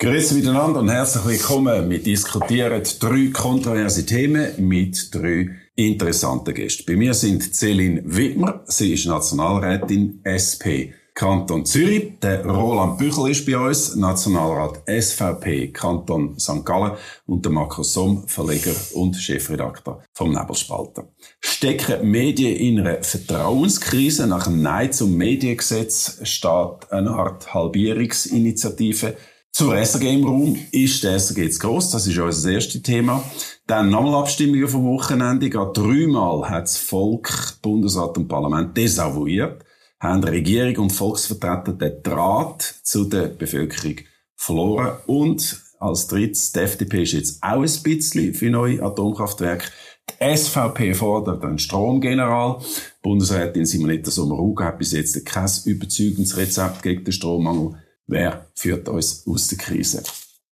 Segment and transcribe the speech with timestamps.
[0.00, 1.90] Grüezi miteinander und herzlich willkommen.
[1.90, 6.84] Wir diskutieren drei kontroverse Themen mit drei interessanten Gästen.
[6.86, 12.12] Bei mir sind Céline Wittmer, sie ist Nationalrätin SP Kanton Zürich.
[12.22, 16.64] Der Roland Büchel ist bei uns, Nationalrat SVP Kanton St.
[16.64, 16.92] Gallen
[17.26, 21.08] und der Markus Somm, Verleger und Chefredakteur vom Nebelspalter.
[21.40, 24.28] Stecken Medien in einer Vertrauenskrise?
[24.28, 29.16] Nach einem Nein zum Mediengesetz steht eine Art Halbierungsinitiative
[29.58, 31.90] zur SRG im Raum ist der SRG zu gross.
[31.90, 33.24] Das ist unser erstes Thema.
[33.66, 35.50] Dann nochmal Abstimmungen vom Wochenende.
[35.50, 39.64] Gerade dreimal hat das Volk, Bundesrat und Parlament desavouiert,
[39.98, 43.96] haben Regierung und Volksvertreter den Draht zu der Bevölkerung
[44.36, 44.92] verloren.
[45.08, 49.66] Und als drittes, die FDP ist jetzt auch ein bisschen für neue Atomkraftwerke.
[50.08, 52.60] Die SVP fordert einen Stromgeneral.
[53.02, 57.74] Bundesrätin Simonetta Sommaruga hat bis jetzt kein überzeugendes Rezept gegen den Strommangel
[58.08, 60.02] Wer führt uns aus der Krise?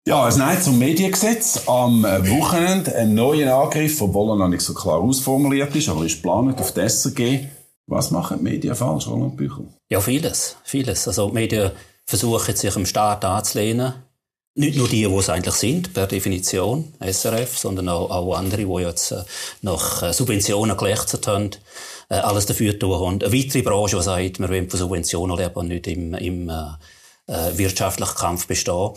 [0.08, 1.62] Ja, ein Nein zum Mediengesetz.
[1.68, 6.16] Am Wochenende ein neuer Angriff, obwohl er noch nicht so klar ausformuliert ist, aber ist
[6.16, 7.46] geplant auf die SRG.
[7.86, 9.68] Was machen die Medien falsch, Roland Büchel?
[9.90, 10.58] Ja, vieles.
[10.64, 11.08] Vieles.
[11.08, 11.72] Also, die Medien
[12.06, 13.94] versuchen sich im Staat anzulehnen.
[14.56, 18.84] Nicht nur die, die es eigentlich sind, per Definition, SRF, sondern auch, auch andere, die
[18.84, 19.24] jetzt äh,
[19.62, 21.52] nach äh, Subventionen gelächzt haben,
[22.10, 23.22] äh, alles dafür tun haben.
[23.22, 26.52] Eine weitere Branche, die sagt, wir wollen von Subventionen leben und nicht im, im
[27.28, 28.92] äh, wirtschaftlichen Kampf bestehen,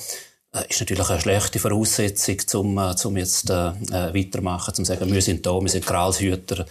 [0.55, 4.93] äh, ist natürlich eine schlechte Voraussetzung, um, äh, um jetzt äh, äh, weitermachen, um zu
[4.93, 6.67] sagen, wir sind da, wir sind Gralshüter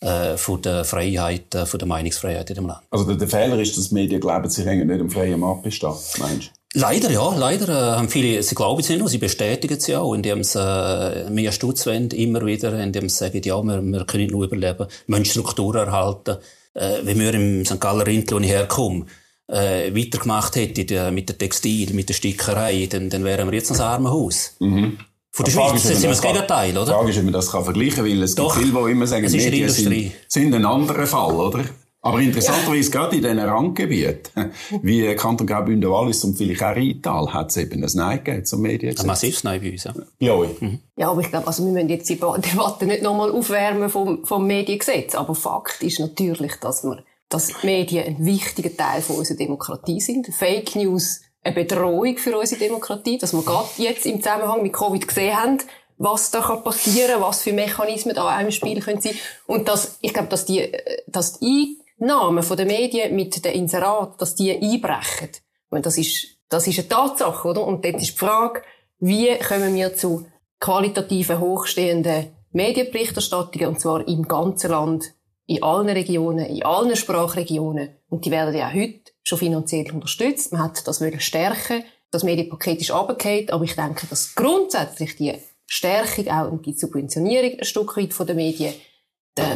[0.00, 2.82] äh, von der Freiheit, äh, von der Meinungsfreiheit in dem Land.
[2.90, 5.94] Also der, der Fehler ist, dass Medien glauben, sie hängen nicht im freien Markt bestehen,
[6.18, 6.60] meinst du?
[6.72, 9.98] Leider, ja, leider äh, haben viele, sie glauben es nicht nur, sie bestätigen es ja
[9.98, 14.04] auch, indem sie äh, mehr Stutz wollen, immer wieder, indem sie sagen, ja, wir, wir
[14.04, 16.36] können nicht nur überleben, wir müssen Strukturen erhalten.
[16.74, 17.80] Äh, wenn wir im St.
[17.80, 19.06] Galler Rindl, wo ich herkomme,
[19.50, 23.80] äh, weitergemacht hätte mit der Textil, mit der Stickerei, dann, dann wären wir jetzt ein
[23.80, 24.56] Armenhaus.
[24.60, 24.98] Mhm.
[25.32, 26.86] Von der Schweiz sind wir das Gegenteil, oder?
[26.86, 28.90] Die Frage ist, ob man das kann vergleichen kann, weil es Doch, gibt viele, die
[28.90, 31.64] immer sagen, Medien sind, sind ein anderer Fall, oder?
[32.02, 32.98] Aber interessanterweise, ja.
[32.98, 34.52] gerade in diesen Randgebieten,
[34.82, 38.62] wie Kanton Graubünden, Wallis und vielleicht auch Rheintal, hat es eben ein Nein gegeben zum
[38.62, 38.98] Medien.
[38.98, 39.92] Ein massives Nein bei uns, ja.
[40.18, 40.78] Ja, mhm.
[40.96, 44.46] ja aber ich glaube, also wir müssen jetzt die Debatte nicht nochmal aufwärmen vom, vom
[44.46, 45.14] Mediengesetz.
[45.14, 50.26] Aber Fakt ist natürlich, dass wir dass Medien ein wichtiger Teil von unserer Demokratie sind.
[50.34, 55.08] Fake News eine Bedrohung für unsere Demokratie, dass wir gerade jetzt im Zusammenhang mit Covid
[55.08, 55.58] gesehen haben,
[55.96, 59.14] was da passieren kann was für Mechanismen da im Spiel können sein.
[59.46, 60.70] Und dass, ich glaube, dass die,
[61.06, 65.30] dass die Einnahmen der Medien mit den Inserat, dass die einbrechen.
[65.70, 67.66] Und das ist, das ist eine Tatsache, oder?
[67.66, 68.62] Und dort ist die Frage,
[68.98, 70.26] wie kommen wir zu
[70.58, 75.14] qualitativen, hochstehenden Medienberichterstattungen, und zwar im ganzen Land,
[75.50, 77.88] in allen Regionen, in allen Sprachregionen.
[78.08, 80.52] Und die werden ja auch heute schon finanziell unterstützt.
[80.52, 81.82] Man hat das wollen stärken.
[82.12, 83.50] Das Medienpaket ist runtergefallen.
[83.50, 85.34] Aber ich denke, dass grundsätzlich die
[85.66, 88.74] Stärkung auch und die Subventionierung ein Stück weit von den Medien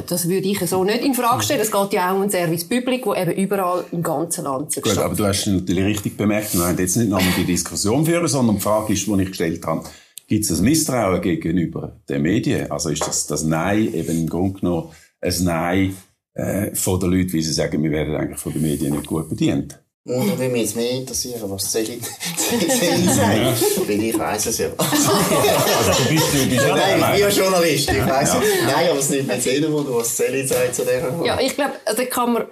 [0.07, 1.61] das würde ich so nicht in Frage stellen.
[1.61, 4.81] Es geht ja auch um ein Service Public, wo eben überall im ganzen Land zu
[4.81, 8.27] Gut, aber du hast natürlich richtig bemerkt, wir wollen jetzt nicht nochmal die Diskussion führen,
[8.27, 9.85] sondern die Frage ist, die ich gestellt habe,
[10.27, 12.71] gibt es ein Misstrauen gegenüber den Medien?
[12.71, 14.93] Also ist das, das Nein eben im Grunde genommen
[15.25, 15.97] ein Nein
[16.35, 19.29] äh, von den Leuten, wie sie sagen, wir werden eigentlich von den Medien nicht gut
[19.29, 19.81] bedient.
[20.07, 23.89] Oder würde mich jetzt mehr interessieren, was Celine sagt.
[23.89, 24.69] Weil ich weiss es ja.
[24.77, 28.43] also du bist, du bist ja Nein, ich bin ja Journalist, ich weiss ja.
[28.67, 31.73] Nein, aber es nimmt mir jetzt wo was Celine sagt zu der Ja, ich glaube,
[31.87, 32.45] also kann man,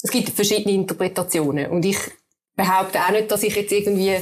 [0.00, 1.70] es gibt verschiedene Interpretationen.
[1.70, 1.98] Und ich
[2.54, 4.18] behaupte auch nicht, dass ich jetzt irgendwie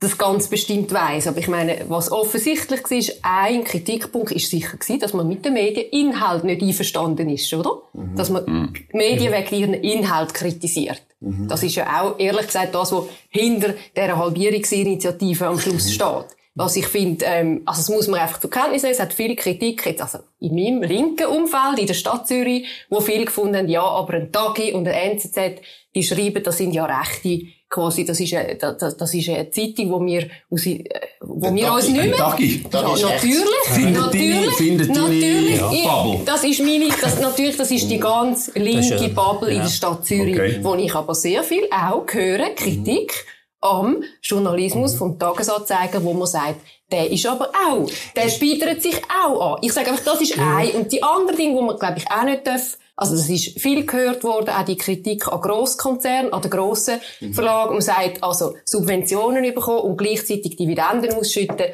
[0.00, 1.26] das ganz bestimmt weiß.
[1.26, 5.52] Aber ich meine, was offensichtlich war, ein Kritikpunkt ist sicher gewesen, dass man mit den
[5.52, 7.82] Medien Inhalt nicht einverstanden ist, oder?
[7.92, 8.16] Mhm.
[8.16, 8.72] Dass man mhm.
[8.92, 11.02] Medien wegen ihren Inhalt kritisiert.
[11.20, 11.48] Mhm.
[11.48, 15.92] Das ist ja auch, ehrlich gesagt, das, was hinter dieser Halbierungsinitiative am Schluss mhm.
[15.92, 16.26] steht.
[16.54, 19.36] Was ich finde, ähm, also das muss man einfach zur Kenntnis nehmen, es hat viele
[19.36, 23.68] Kritik, jetzt also in meinem linken Umfeld, in der Stadt Zürich, wo viele gefunden haben,
[23.68, 25.60] ja, aber ein Tagi und ein NZZ,
[25.94, 29.90] die schreiben, das sind ja Rechte, quasi, das ist eine, das, das ist eine Zeitung,
[29.90, 30.84] wo wir, aus, äh,
[31.20, 32.16] wo wir uns nicht mehr...
[32.16, 32.66] Tagi.
[32.70, 35.60] Ja, natürlich, findet natürlich, die, findet natürlich.
[35.60, 36.24] Ja, Bubble.
[36.26, 39.56] Das ist meine, das, natürlich, das ist die ganz linke Bubble ja.
[39.56, 40.58] in der Stadt Zürich, okay.
[40.62, 44.98] wo ich aber sehr viel auch höre, Kritik, mhm am Journalismus mhm.
[44.98, 49.58] vom Tagesanzeiger, wo man sagt, der ist aber auch, der spielt sich auch an.
[49.62, 50.42] Ich sage einfach, das ist mhm.
[50.42, 50.70] ein.
[50.70, 53.86] Und die andere Dinge, wo man, glaube ich, auch nicht darf, also das ist viel
[53.86, 57.32] gehört worden, auch die Kritik an Grosskonzernen, an den grossen mhm.
[57.32, 57.72] Verlagen.
[57.72, 61.66] Man sagt, also Subventionen bekommen und gleichzeitig Dividenden ausschütten.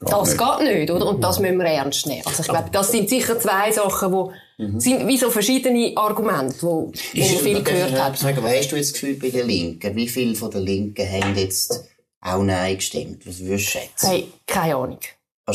[0.00, 1.06] Das geht nicht, oder?
[1.06, 2.22] Und das müssen wir ernst nehmen.
[2.24, 4.78] Also ich glaube, das sind sicher zwei Sachen, die mhm.
[4.78, 8.16] sind wie so verschiedene Argumente, wo, wo man viel gehört hat.
[8.16, 9.96] Sagen, was hast du jetzt das Gefühl bei den Linken?
[9.96, 11.88] Wie viele von den Linken haben jetzt
[12.20, 13.26] auch Nein gestimmt?
[13.26, 14.10] Was würdest du schätzen?
[14.10, 15.00] Hey, keine Ahnung.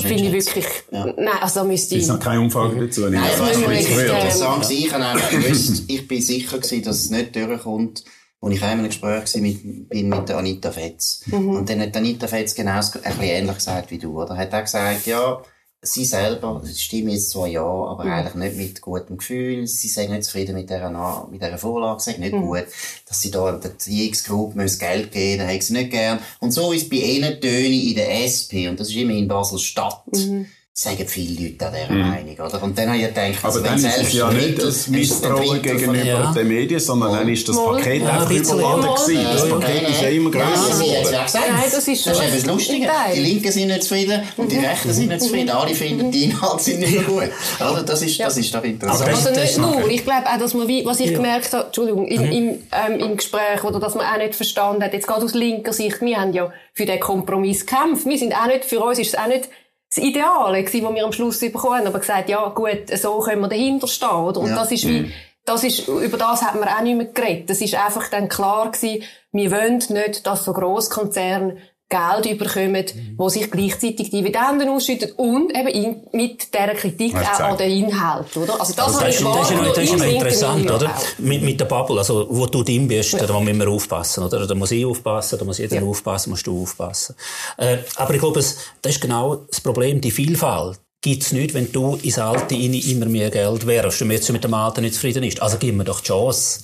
[0.01, 1.05] Du nicht Finde ich wirklich, Ja.
[1.05, 3.01] nein, also da müsste Es ich, ist noch keine Umfrage dazu.
[3.01, 4.71] Nein, ich das ich ähm, interessant.
[4.71, 4.89] Ich
[5.29, 8.03] gewusst, ich bin sicher gewesen, dass es nicht durchkommt.
[8.39, 11.21] Und ich in einem Gespräch war mit, bin mit der Anita Fetz.
[11.27, 11.49] Mhm.
[11.49, 14.35] Und dann hat Anita Fetz genau ein bisschen ähnlich gesagt wie du, oder?
[14.35, 15.41] Hat auch gesagt, ja,
[15.83, 18.11] sie selber, stimmt jetzt zwar ja, aber Mhm.
[18.11, 19.67] eigentlich nicht mit gutem Gefühl.
[19.67, 22.41] Sie sind nicht zufrieden mit dieser, mit dieser Vorlage, sind nicht Mhm.
[22.41, 22.65] gut.
[23.07, 26.19] Dass sie da der TX-Group müssen Geld geben, da haben sie nicht gern.
[26.39, 30.03] Und so ist bei ihnen Töne in der SP, und das ist immer in Basel-Stadt.
[30.13, 30.47] Mhm.
[30.75, 32.63] Sagen viele Leute an dieser Meinung, oder?
[32.63, 35.61] Und dann habe ich gedacht, Aber also dann wenn ist es ja nicht ein Misstrauen
[35.61, 36.31] gegenüber Ja.
[36.33, 37.55] den Medien, sondern dann ist das.
[37.63, 39.23] Paket Ja, einfach ein überladen gewesen.
[39.23, 39.49] Das.
[39.49, 41.13] Paket ist ja immer grösser geworden.
[41.13, 41.25] ja.
[41.31, 42.89] Nein, das ist das ist schon eben das Lustige.
[43.15, 45.49] Die Linken sind nicht zufrieden und die Rechten sind nicht zufrieden.
[45.51, 47.29] Alle finden, die Inhalte sind nicht mehr gut.
[47.59, 47.83] Oder?
[47.83, 49.01] Das ist, das ist doch interessant.
[49.03, 49.87] Aber Also Das nicht nur.
[49.91, 53.15] Ich glaube auch, dass man wie, was ich gemerkt habe, Entschuldigung, im, im, ähm, im
[53.17, 56.33] Gespräch, oder dass man auch nicht verstanden hat, jetzt gerade aus linker Sicht, wir haben
[56.33, 58.07] ja für den Kompromiss gekämpft.
[58.07, 59.49] Wir sind auch nicht, für uns ist es auch nicht
[59.95, 63.41] das Ideale gewesen, was wir am Schluss bekommen haben, aber gesagt, ja, gut, so können
[63.41, 64.39] wir dahinter stehen, oder?
[64.39, 64.55] Und Ja.
[64.55, 65.11] das ist wie,
[65.45, 67.49] das ist, über das hat man auch nicht mehr geredet.
[67.49, 71.57] Das ist einfach dann klar gewesen, wir wollen nicht, dass so Grosskonzerne
[71.89, 72.85] Geld überkommen,
[73.17, 78.35] wo sich gleichzeitig Dividenden ausschütten und eben in, mit dieser Kritik auch an den Inhalt,
[78.35, 78.59] oder?
[78.59, 80.71] Also das, Das, habe ist, das, ist, ja das ist ja im noch linken interessant,
[80.71, 80.95] oder?
[81.19, 84.47] Mit, mit der Bubble, also, wo du drin bist, da müssen wir aufpassen, oder?
[84.47, 85.83] Da muss ich aufpassen, da muss jeder Ja.
[85.83, 87.15] aufpassen, musst du aufpassen.
[87.57, 90.79] Äh, aber ich glaube, es, das ist genau das Problem, die Vielfalt.
[91.01, 94.81] Gibt's nicht, wenn du ins Alte immer mehr Geld wärst und jetzt mit dem Alten
[94.81, 95.41] nicht zufrieden ist.
[95.41, 96.61] Also gib mir doch die Chance,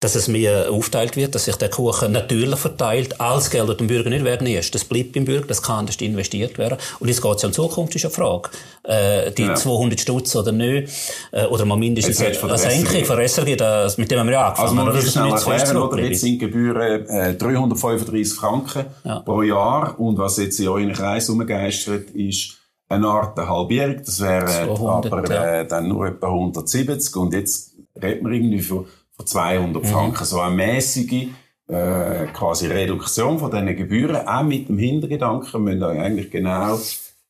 [0.00, 3.20] dass es mehr aufteilt wird, dass sich der Kuchen natürlich verteilt.
[3.20, 6.56] Alles Geld, das dem Bürger nicht wegnimmst, das bleibt beim Bürger, das kann anders investiert
[6.56, 6.78] werden.
[7.00, 8.48] Und jetzt geht es ja um Zukunft, ist eine Frage.
[8.82, 9.54] Äh, die Ja.
[9.54, 10.90] 200 Stutz oder nicht,
[11.32, 14.62] äh, oder mal mindestens eine Senkung von SRG, das, mit dem haben wir ja Also
[14.62, 14.76] angefangen.
[14.76, 15.02] man oder?
[15.02, 16.02] muss schnell ist erklären, oder?
[16.02, 19.20] Jetzt sind Gebühren äh, 335 Franken Ja.
[19.20, 22.56] pro Jahr und was jetzt in euren Kreis umgeistert ist,
[22.88, 25.60] eine Art Halbierung, das wäre 200, aber ja.
[25.60, 28.86] äh, dann nur etwa 170 und jetzt redet man irgendwie von
[29.24, 29.88] 200 Mhm.
[29.88, 31.28] Franken, so eine mäßige
[31.68, 36.78] äh, quasi Reduktion von diesen Gebühren, auch mit dem Hintergedanken, müssen eigentlich genau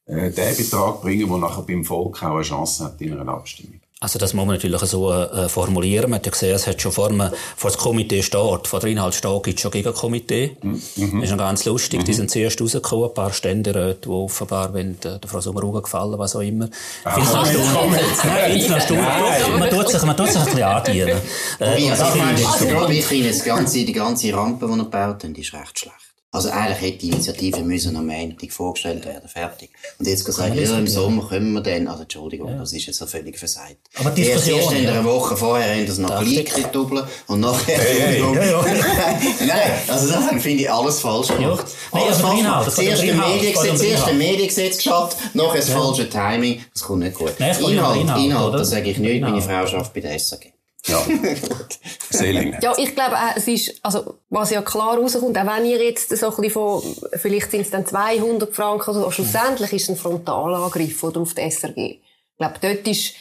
[0.07, 3.80] äh, den Betrag bringen, der nachher beim Volk auch eine Chance hat in einer Abstimmung.
[4.03, 6.09] Also das muss man natürlich so äh, formulieren.
[6.09, 7.23] Man hat ja gesehen, es hat schon vor, dem,
[7.55, 8.67] vor das Komitee steht.
[8.67, 10.57] Vor der Inhaltsstaat gibt es schon Gegenkomitee.
[10.63, 10.81] Mhm.
[10.97, 12.03] Das ist noch ganz lustig.
[12.07, 16.19] Die sind zuerst rausgekommen, ein paar Ständeräte, die offenbar, wenn der, der Frau Sommaruga gefallen,
[16.19, 16.65] was auch immer.
[16.65, 18.03] Ich finde es noch erstaunlich.
[18.25, 19.59] Nein, ich finde es noch erstaunlich.
[19.59, 21.21] Man tut sich, man tut sich ein bisschen andienen.
[21.59, 25.79] Äh, also, also, finde, das ganze, die ganze Rampe, die er gebaut haben, ist recht
[25.79, 26.10] schlecht.
[26.33, 29.71] Also eigentlich hätte die Initiative müssen am Montag vorgestellt werden, fertig.
[29.99, 33.07] Und jetzt gesagt, ja, im Sommer können wir dann, also Entschuldigung, das ist jetzt so
[33.07, 33.79] völlig versagt.
[33.97, 34.93] Aber die erst, Diskussion, erst in ja.
[34.93, 37.77] einer Woche vorher haben das noch gleich doppelt und nachher...
[37.77, 38.63] hey, ja, ja.
[39.41, 41.67] Nein, also das finde ich alles falsch gemacht.
[41.93, 44.19] Nein, Alles also falsch geht Zuerst ein Mediengesetz, zuerst ein.
[44.19, 46.65] Mediengesetz geschafft, nachher das falsche Timing.
[46.73, 47.35] Das kommt nicht gut.
[47.41, 49.43] Nein, Inhalt, Inhalt, Inhalt, das sage ich nicht, meine.
[49.43, 50.53] Frau schafft bei der SAG.
[50.87, 51.03] Ja.
[52.11, 52.57] Seeling.
[52.63, 56.17] Ja, ich glaube, auch, es ist, also, was ja klar rauskommt, auch wenn ihr jetzt
[56.17, 56.83] so ein bisschen von,
[57.17, 61.35] vielleicht sind es dann 200 Franken oder so, schlussendlich ist es ein Frontalangriff, oder, auf
[61.35, 61.77] die SRG.
[61.77, 62.01] Ich
[62.39, 63.15] glaube, dort ist,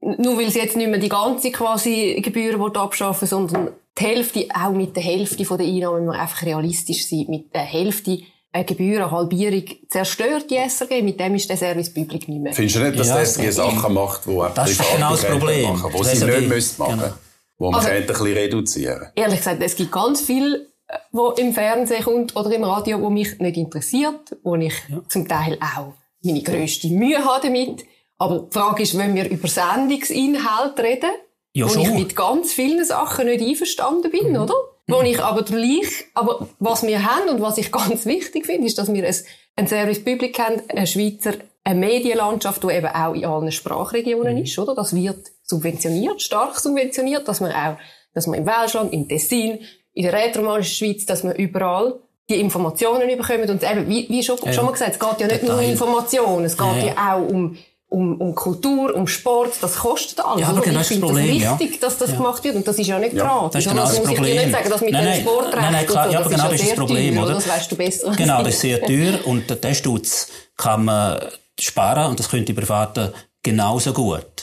[0.00, 4.48] nur weil sie jetzt nicht mehr die ganze quasi Gebühren will abschaffen, sondern die Hälfte,
[4.54, 8.20] auch mit der Hälfte von der Einnahmen, wenn wir einfach realistisch sind, mit der Hälfte
[8.52, 12.52] eine Gebührenhalbierung zerstört die SRG, mit dem ist der Service Public nicht mehr.
[12.54, 15.62] Findest du nicht, dass Ja, die SG Sachen macht, die Das ist genau das Problem.
[15.70, 17.12] machen, die Das sie ja nicht müssen machen genau.
[17.58, 20.68] Wo man Also- könnte ein bisschen reduzieren Ehrlich gesagt, es gibt ganz viel,
[21.12, 24.74] wo im Fernsehen kommt oder im Radio, wo mich nicht interessiert, wo ich
[25.08, 27.84] zum Teil auch meine grösste Mühe habe damit.
[28.16, 31.10] Aber die Frage ist, wenn wir über Sendungsinhalt reden,
[31.52, 31.82] Ja, wo schon.
[31.82, 34.54] ich mit ganz vielen Sachen nicht einverstanden bin, oder?
[34.88, 38.78] Wo ich aber gleich, aber was wir haben und was ich ganz wichtig finde, ist,
[38.78, 39.14] dass wir ein,
[39.56, 44.58] ein Service Public haben, eine Schweizer, eine Medienlandschaft, die eben auch in allen Sprachregionen ist,
[44.58, 44.74] oder?
[44.74, 47.76] Das wird subventioniert, stark subventioniert, dass man auch,
[48.14, 49.58] dass man im Welschland, im Tessin,
[49.92, 54.36] in der rätoromanischen Schweiz, dass man überall die Informationen bekommen und eben, wie, wie schon,
[54.52, 55.72] schon mal gesagt, es geht ja nicht nur um Detail.
[55.72, 57.14] Informationen, es geht Ja, ja, ja.
[57.16, 57.56] auch um,
[57.90, 60.42] um, um Kultur, um Sport, das kostet alles.
[60.42, 61.50] Ja, aber genau ich das ist das finde Problem, ja.
[61.52, 62.16] das wichtig, dass das Ja.
[62.16, 63.50] gemacht wird und das ist ja nicht gratis.
[63.52, 64.36] Das ist genau das muss ich dir Problem.
[64.36, 66.48] nicht sagen, dass mit Nein, dem nein, Sportrecht nein, nein, klar, so, ja, aber genau
[66.50, 67.34] das ist das Problem, teuer, oder?
[67.34, 68.44] Das weißt du besser Genau, ich.
[68.44, 71.18] das ist sehr teuer und den Stutz kann man
[71.58, 73.10] sparen und das können die Privaten
[73.42, 74.37] genauso gut.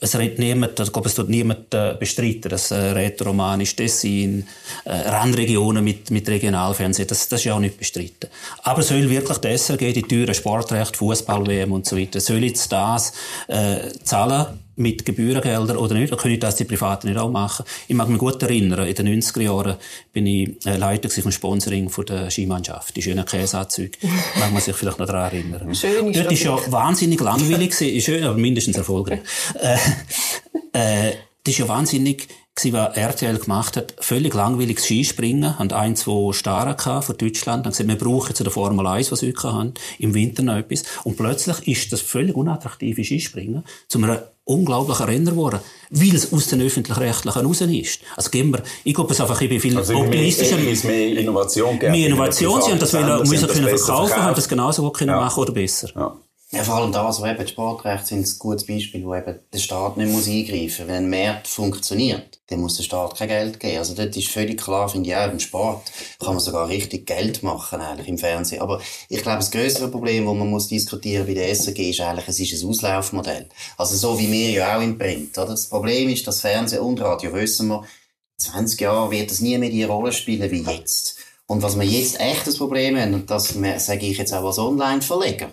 [0.00, 4.46] Es redet niemand, ich glaube, es tut niemand äh, bestreiten, dass äh, Rätoromanisch, Tessin,
[4.84, 8.30] äh, Randregionen mit, mit Regionalfernsehen, das, das ist ja auch nicht bestritten.
[8.62, 13.12] Aber soll wirklich die SRG, die teuren Sportrechte, Fußball-WM und so weiter, soll jetzt das
[13.48, 17.64] äh, zahlen mit Gebührengeldern oder nicht, oder können das die Privaten nicht auch machen.
[17.88, 19.76] Ich mag mich gut erinnern, in den 90er Jahren
[20.12, 23.98] bin ich äh, Leiter vom Sponsoring von der Skimannschaft, die schönen Käseanzüge.
[24.40, 25.74] mag man sich vielleicht noch daran erinnern.
[25.74, 29.20] Schön ist Dort ist ja wahnsinnig langweilig ist schön, aber mindestens erfolgreich.
[29.60, 31.12] äh, äh,
[31.44, 33.94] das ist ja wahnsinnig was RTL gemacht hat.
[33.98, 35.58] Völlig langweiliges Skispringen.
[35.58, 37.66] Haben ein, zwei Starren gehabt von Deutschland.
[37.66, 40.56] Dann gesagt, wir brauchen zu der Formel 1, was wir heute haben, im Winter noch
[40.56, 40.84] etwas.
[41.02, 45.60] Und plötzlich ist das völlig unattraktive Skispringen zu einem unglaublichen Renner geworden.
[45.90, 48.00] Weil es aus den Öffentlich-Rechtlichen raus ist.
[48.16, 50.56] Also geben wir, ich glaube es einfach, ich bin viel Also optimistischer.
[50.56, 51.92] mehr, es mehr Innovation gegeben.
[51.92, 55.10] Mehr Innovation, sie haben das wollen, müssen haben können verkaufen, haben das genauso gut können
[55.10, 55.20] Ja.
[55.20, 55.88] machen oder besser.
[55.96, 56.16] Ja.
[56.54, 59.96] Ja, vor allem das, wo eben Sportrechte sind, ein gutes Beispiel, wo eben der Staat
[59.96, 60.94] nicht muss eingreifen muss.
[60.94, 63.78] Wenn ein Markt funktioniert, dann muss der Staat kein Geld geben.
[63.78, 67.42] Also dort ist völlig klar, finde ich auch, im Sport kann man sogar richtig Geld
[67.42, 68.62] machen, eigentlich, im Fernsehen.
[68.62, 72.28] Aber ich glaube, das größere Problem, das man muss diskutieren bei der SRG, ist eigentlich,
[72.28, 73.48] es ist ein Auslaufmodell.
[73.76, 75.48] Also so wie wir ja auch im Print, oder?
[75.48, 79.58] Das Problem ist, dass Fernsehen und Radio, wissen wir, in 20 Jahren wird es nie
[79.58, 81.16] mehr die Rolle spielen wie jetzt.
[81.46, 84.58] Und was wir jetzt echt das Problem haben, und das sage ich jetzt auch als
[84.58, 85.50] Online-Verleger,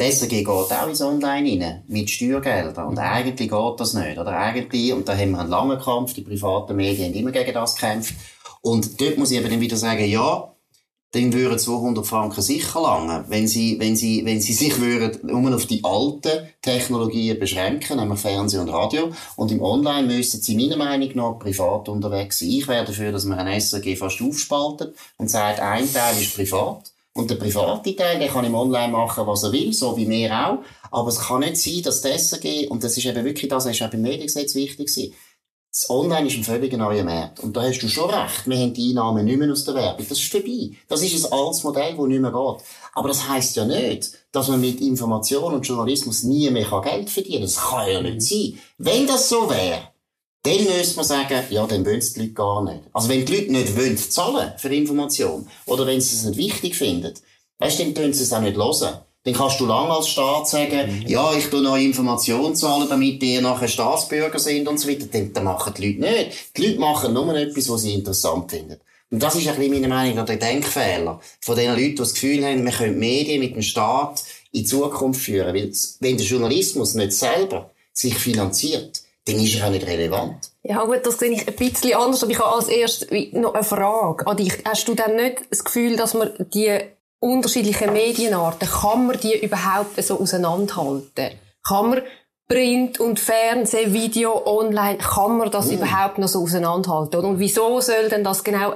[0.00, 2.88] SRG geht auch ins Online rein, mit Steuergeldern.
[2.88, 4.36] Und eigentlich geht das nicht, oder?
[4.36, 7.74] Eigentlich, und da haben wir einen langen Kampf, die privaten Medien haben immer gegen das
[7.74, 8.14] gekämpft.
[8.62, 10.52] Und dort muss ich eben dann wieder sagen, ja,
[11.12, 15.54] dann würden 200 Franken sicher lange, wenn sie, wenn sie, wenn sie sich würden nur
[15.54, 19.12] auf die alten Technologien beschränken, nämlich Fernsehen und Radio.
[19.36, 22.48] Und im Online müssten sie meiner Meinung nach privat unterwegs sein.
[22.48, 26.91] Ich wäre dafür, dass man ein SRG fast aufspaltet und sagt, ein Teil ist privat.
[27.14, 30.32] Und der private Teil, der kann im Online machen, was er will, so wie wir
[30.32, 30.58] auch.
[30.90, 33.74] Aber es kann nicht sein, dass das SRG, und das ist eben wirklich das, das
[33.74, 35.14] ist auch beim Mediengesetz wichtig gewesen,
[35.72, 37.40] das Online ist ein völlig neuer Markt.
[37.40, 38.46] Und da hast du schon recht.
[38.46, 40.06] Wir haben die Einnahmen nicht mehr aus der Werbung.
[40.06, 40.72] Das ist vorbei.
[40.86, 42.66] Das ist ein altes Modell, das nicht mehr geht.
[42.92, 47.36] Aber das heisst ja nicht, dass man mit Information und Journalismus nie mehr Geld verdienen
[47.36, 47.42] kann.
[47.42, 48.58] Das kann ja nicht sein.
[48.76, 49.91] Wenn das so wäre,
[50.42, 52.80] dann müsste man sagen, ja, dann wollen es die Leute gar nicht.
[52.92, 56.76] Also wenn die Leute nicht wollen zahlen für Information, oder wenn sie es nicht wichtig
[56.76, 57.14] finden,
[57.58, 58.98] weißt dann können sie es auch nicht hören.
[59.24, 63.40] Dann kannst du lange als Staat sagen, ja, ich tue noch Information zahlen, damit die
[63.40, 65.06] nachher Staatsbürger sind und so weiter.
[65.06, 66.56] Dann, machen die Leute nicht.
[66.56, 68.78] Die Leute machen nur etwas, was sie interessant finden.
[69.12, 72.14] Und das ist ein bisschen meine Meinung nach der Denkfehler von den Leuten, die das
[72.14, 75.54] Gefühl haben, wir können Medien mit dem Staat in die Zukunft führen.
[75.54, 75.70] Weil,
[76.00, 80.50] wenn der Journalismus nicht selber sich finanziert, dann ist er auch nicht relevant.
[80.62, 83.64] Ja gut, das sehe ich ein bisschen anders, aber ich habe als erstes noch eine
[83.64, 84.52] Frage an dich.
[84.64, 86.80] Hast du denn nicht das Gefühl, dass man die
[87.20, 91.38] unterschiedlichen Medienarten, kann man die überhaupt so auseinanderhalten?
[91.66, 92.02] Kann man
[92.48, 97.24] Print und Fernsehen, Video, Online, kann man das überhaupt noch so auseinanderhalten?
[97.24, 98.74] Und wieso soll denn das genau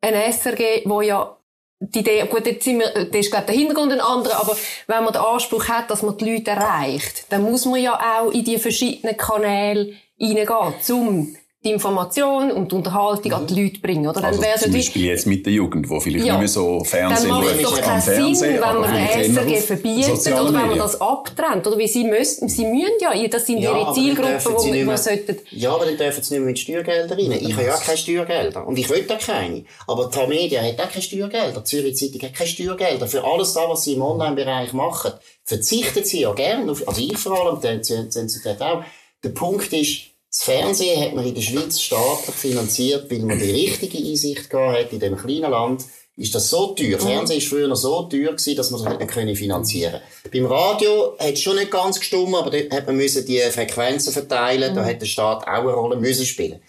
[0.00, 1.36] ein SRG, wo ja
[1.80, 4.56] die Idee, gut, jetzt sind wir, das ist, glaube der Hintergrund ein anderer, aber
[4.86, 8.30] wenn man den Anspruch hat, dass man die Leute erreicht, dann muss man ja auch
[8.30, 14.06] in die verschiedenen Kanäle reingehen, um die Information und die Unterhaltung an die Leute bringen,
[14.08, 14.22] oder?
[14.22, 16.32] Dann Also zum ja Beispiel jetzt mit der Jugend, wo vielleicht Ja.
[16.34, 19.34] nicht mehr so Fernsehen dann macht es doch am keinen Sinn, Fernsehen, wenn man den
[19.34, 21.66] SRG verbietet oder wenn man das abtrennt.
[21.66, 24.56] Oder wie sie müssen, sie müssen ja, das sind ihre aber dann Zielgruppen, sie man,
[24.62, 27.32] nicht man mehr- sollten, Ja, aber dann dürfen sie nicht mehr mit Steuergeldern rein.
[27.32, 28.66] Ich habe ja auch keine Steuergelder.
[28.66, 29.64] Und ich will auch keine.
[29.86, 31.60] Aber die Media hat auch keine Steuergelder.
[31.60, 33.06] Die Zürich Zeitung hat keine Steuergelder.
[33.06, 35.12] Für alles das, was sie im Online-Bereich machen,
[35.44, 38.82] verzichten sie ja gerne auf, also ich vor allem, die Zensität auch.
[39.22, 43.50] Der Punkt ist, das Fernsehen hat man in der Schweiz staatlich finanziert, weil man die
[43.50, 45.84] richtige Einsicht gehabt hat in dem kleinen Land.
[46.16, 47.00] Ist das so teuer?
[47.00, 50.00] Fernsehen ist früher so teuer gewesen, dass man das nicht können finanzieren
[50.32, 54.12] Beim Radio hat es schon nicht ganz gestummt, aber dort hat man müssen die Frequenzen
[54.12, 54.74] verteilen.
[54.74, 56.60] Da hat der Staat auch eine Rolle müssen spielen.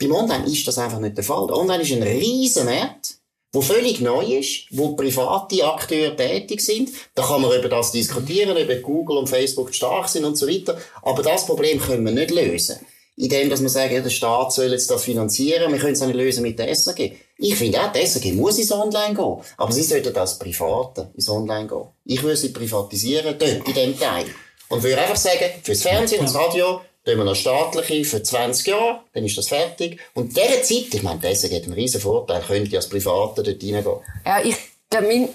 [0.00, 1.46] Beim Online ist das einfach nicht der Fall.
[1.46, 3.18] Der Online ist ein riesen Markt,
[3.52, 6.90] wo völlig neu ist, wo private Akteure tätig sind.
[7.14, 10.76] Da kann man über das diskutieren, über Google und Facebook stark sind und so weiter.
[11.02, 12.80] Aber das Problem können wir nicht lösen.
[13.20, 15.72] Indem, dass wir sagen, ja, der Staat soll jetzt das finanzieren.
[15.72, 17.12] Wir können es auch nicht lösen mit der SRG.
[17.36, 19.36] Ich finde auch, die SRG muss ins Online gehen.
[19.56, 21.82] Aber sie sollten als Private ins Online gehen.
[22.04, 24.26] Ich würde sie privatisieren, dort, in dem Teil.
[24.68, 28.66] Und würde einfach sagen, fürs Fernsehen und das Radio, tun wir noch staatliche für 20
[28.68, 29.98] Jahre, dann ist das fertig.
[30.14, 33.48] Und dieser Zeit, ich meine, die SRG hat einen riesen Vorteil, könnte als Private dort
[33.48, 33.84] reingehen.
[34.24, 34.56] Ja, ich,
[34.90, 35.28] glaube, mein,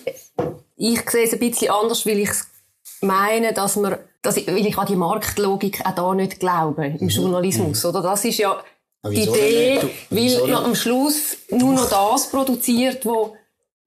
[0.78, 2.32] ich sehe es ein bisschen anders, weil ich
[3.02, 7.10] meine, dass man, dass ich, weil ich an die Marktlogik auch da nicht glaube, im
[7.10, 8.02] Journalismus, oder?
[8.02, 8.62] Das ist ja
[9.02, 9.80] Aber die Idee?
[10.10, 10.66] Wieso weil man nicht?
[10.68, 13.36] am Schluss nur noch das produziert, wo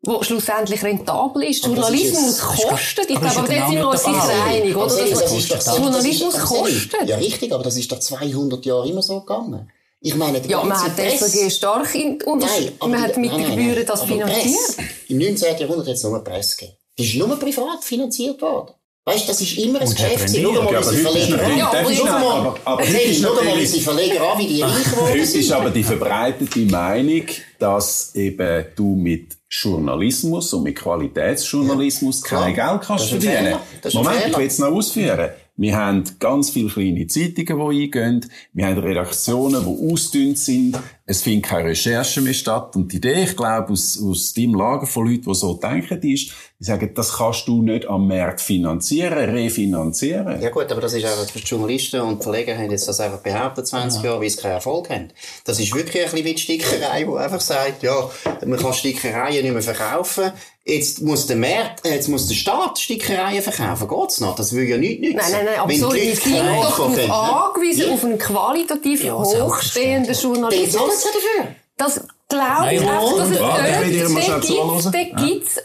[0.02, 1.64] wo schlussendlich rentabel ist.
[1.64, 3.10] Aber das ist Journalismus jetzt- kostet.
[3.10, 5.72] Ich aber glaube, aber ja dort sind genau wir uns sicher einig, oder?
[5.72, 7.08] Aber Journalismus aber kostet.
[7.08, 9.68] Ja, richtig, aber das ist doch 200 Jahre immer so gegangen.
[10.00, 13.04] Ich meine, die Ja, man hat Presse- SRG stark in, unter, Nein, aber man die-
[13.08, 14.44] hat mit den Gebühren das Aber finanziert.
[14.76, 15.58] Presse, Im 19.
[15.58, 16.76] Jahrhundert hat es nur Presse gegeben.
[16.98, 18.74] Die ist nur privat finanziert worden.
[19.08, 20.36] Weißt du, das ist immer ein Und Geschäft.
[20.36, 21.58] Schau mal, Ja, aber heute ist Verleger an.
[21.72, 24.84] darf ich Schau mal, Aber- aber schau mal natürlich- unsere Verleger an, wie die reich
[24.84, 25.52] geworden Heute ist sind.
[25.52, 27.22] aber die verbreitete Meinung,
[27.60, 32.72] dass eben du mit Journalismus und mit Qualitätsjournalismus kein Klar.
[32.78, 33.54] Geld kannst verdienen.
[33.92, 35.30] Moment, ich will es noch ausführen.
[35.56, 38.30] Wir haben ganz viele kleine Zeitungen, die eingehen.
[38.52, 40.76] Wir haben Redaktionen, die ausdünnt sind.
[41.08, 42.74] Es findet keine Recherche mehr statt.
[42.74, 46.14] Und die Idee, ich glaube, aus, aus deinem Lager von Leuten, die so denken, die
[46.14, 50.40] ist, die sagen, das kannst du nicht am Markt finanzieren, refinanzieren.
[50.40, 53.68] Ja gut, aber das ist einfach, die Journalisten und Verleger haben jetzt das einfach behauptet,
[53.68, 55.08] 20 Jahre, weil sie keinen Erfolg haben.
[55.44, 58.10] Das ist wirklich ein bisschen wie die Stickerei, die einfach sagt, ja,
[58.44, 60.32] man kann Stickereien nicht mehr verkaufen.
[60.68, 63.86] Jetzt muss der Markt, äh, jetzt muss der Staat Stickereien verkaufen.
[63.86, 64.34] Geht's noch?
[64.34, 65.18] Das will ja nicht nützen.
[65.18, 67.94] Nein, nein, nein, so, die sind doch darauf angewiesen, Ja.
[67.94, 70.95] auf einen qualitativ Ja, hochstehenden Journalismus.
[71.02, 71.54] Sie dafür.
[71.76, 74.92] Das glaube ich einfach, dass es dort, zuhören.
[74.92, 75.62] gibt, gibt's,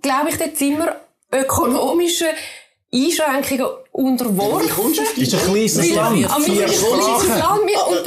[0.00, 1.00] glaube ich, dort sind wir
[1.32, 2.26] ökonomische
[2.94, 4.66] Einschränkungen unterworfen.
[4.66, 6.46] Wie kommst du auf die ist ein kleines Land, Aber und,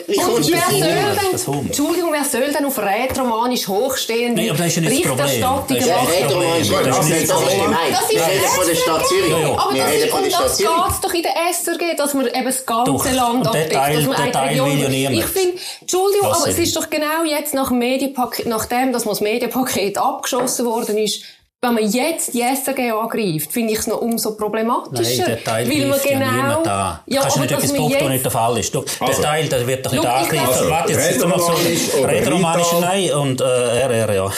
[0.08, 1.66] wie und kommst du wer soll dann.
[1.66, 5.42] Entschuldigung, wer soll denn auf rätoromanisch hochstehende Nein, aber das ist ja nicht das Problem.
[5.68, 6.86] Berichterstattungen Das ist machen?
[6.86, 7.64] Das ist das nicht ist das das Problem.
[7.64, 7.92] gemein.
[7.92, 9.34] Das ist Wir reden von der Stadt Zürich.
[9.34, 12.66] Aber Wir das ist, um das geht's doch in der SRG, dass man eben das
[12.66, 13.12] ganze.
[13.12, 13.74] Land Und abdeckt.
[13.76, 15.16] Dass man der eine Teil Region- will ja niemand.
[15.18, 19.14] Ich finde, Entschuldigung, aber es ist doch genau jetzt nach dem Medienpaket, nachdem, dass man
[19.14, 21.24] das Medienpaket abgeschossen worden ist,
[21.66, 25.24] wenn man jetzt die SRG angreift, finde ich es noch umso problematischer.
[25.24, 27.00] Nein, der Teil weil man ja genau, niemand an.
[27.08, 28.76] ja, Kannst du nicht etwas was jetzt- nicht der Fall ist.
[28.76, 29.06] Du, Also.
[29.06, 30.46] der Teil, der wird doch nicht angegriffen.
[30.54, 32.04] glaube- Warte, jetzt, jetzt mal so.
[32.06, 34.32] Rätoromanisch nein, und, äh, RR, ja.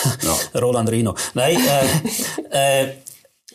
[0.61, 1.13] Roland Rino.
[1.33, 1.57] Nein,
[2.51, 2.87] äh, äh,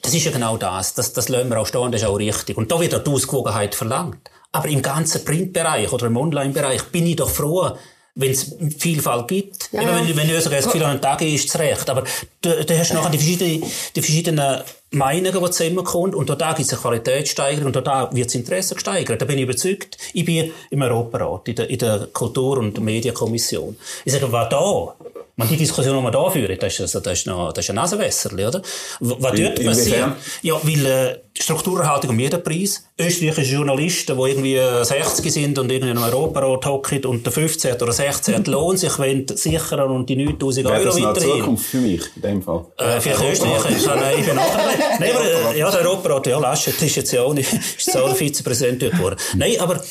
[0.02, 0.95] das ist ja genau das.
[0.95, 2.57] Das, das lassen wir auch stehen, das ist auch richtig.
[2.57, 4.31] Und da wird auch die Ausgewogenheit verlangt.
[4.52, 7.71] Aber im ganzen Printbereich oder im Online-Bereich bin ich doch froh,
[8.14, 9.71] wenn es Vielfalt gibt.
[9.73, 9.97] Ja, ja.
[9.97, 11.88] wenn, wenn ich das Gefühl habe, ein Tag ist es recht.
[11.88, 12.04] Aber
[12.42, 13.64] du, du hast nachher die verschiedenen,
[13.97, 16.14] die verschiedenen Meinungen, die zusammenkommen.
[16.14, 19.23] Und da gibt es eine Qualitätssteigerung und da wird das Interesse gesteigert.
[19.23, 19.97] Da bin ich überzeugt.
[20.12, 23.76] Ich bin im Europarat, in der, in der Kultur- und Medienkommission.
[24.04, 24.95] Ich sage, was da?
[25.43, 27.76] Man, die Diskussion, die wir da führen, das ist, das ist, noch, das ist ein
[27.76, 28.63] Nasenwässerli, oder?
[29.00, 29.67] Was In- dort inwiefern?
[29.67, 30.13] passiert?
[30.43, 32.85] Ja, weil äh, Strukturerhaltung um jeden Preis.
[32.99, 37.75] Österreichische Journalisten, die irgendwie äh, 60 sind und irgendwie im Europarat hocken und der 15.
[37.75, 38.45] oder 16.
[38.47, 41.41] Lohn sich wollen sichern und die 9000 Wäre Euro das noch eine weiterhin.
[41.41, 42.65] Zukunft für mich, in dem Fall?
[42.78, 44.59] Äh, vielleicht Österreich, ich kann, nein, ich bin nachher.
[45.00, 48.15] Nein, aber, äh, ja, der Europarat, ja, Laschet ist jetzt ja auch nicht, ist auch
[48.15, 49.17] Vizepräsident dort geworden.
[49.35, 49.83] Nein, aber,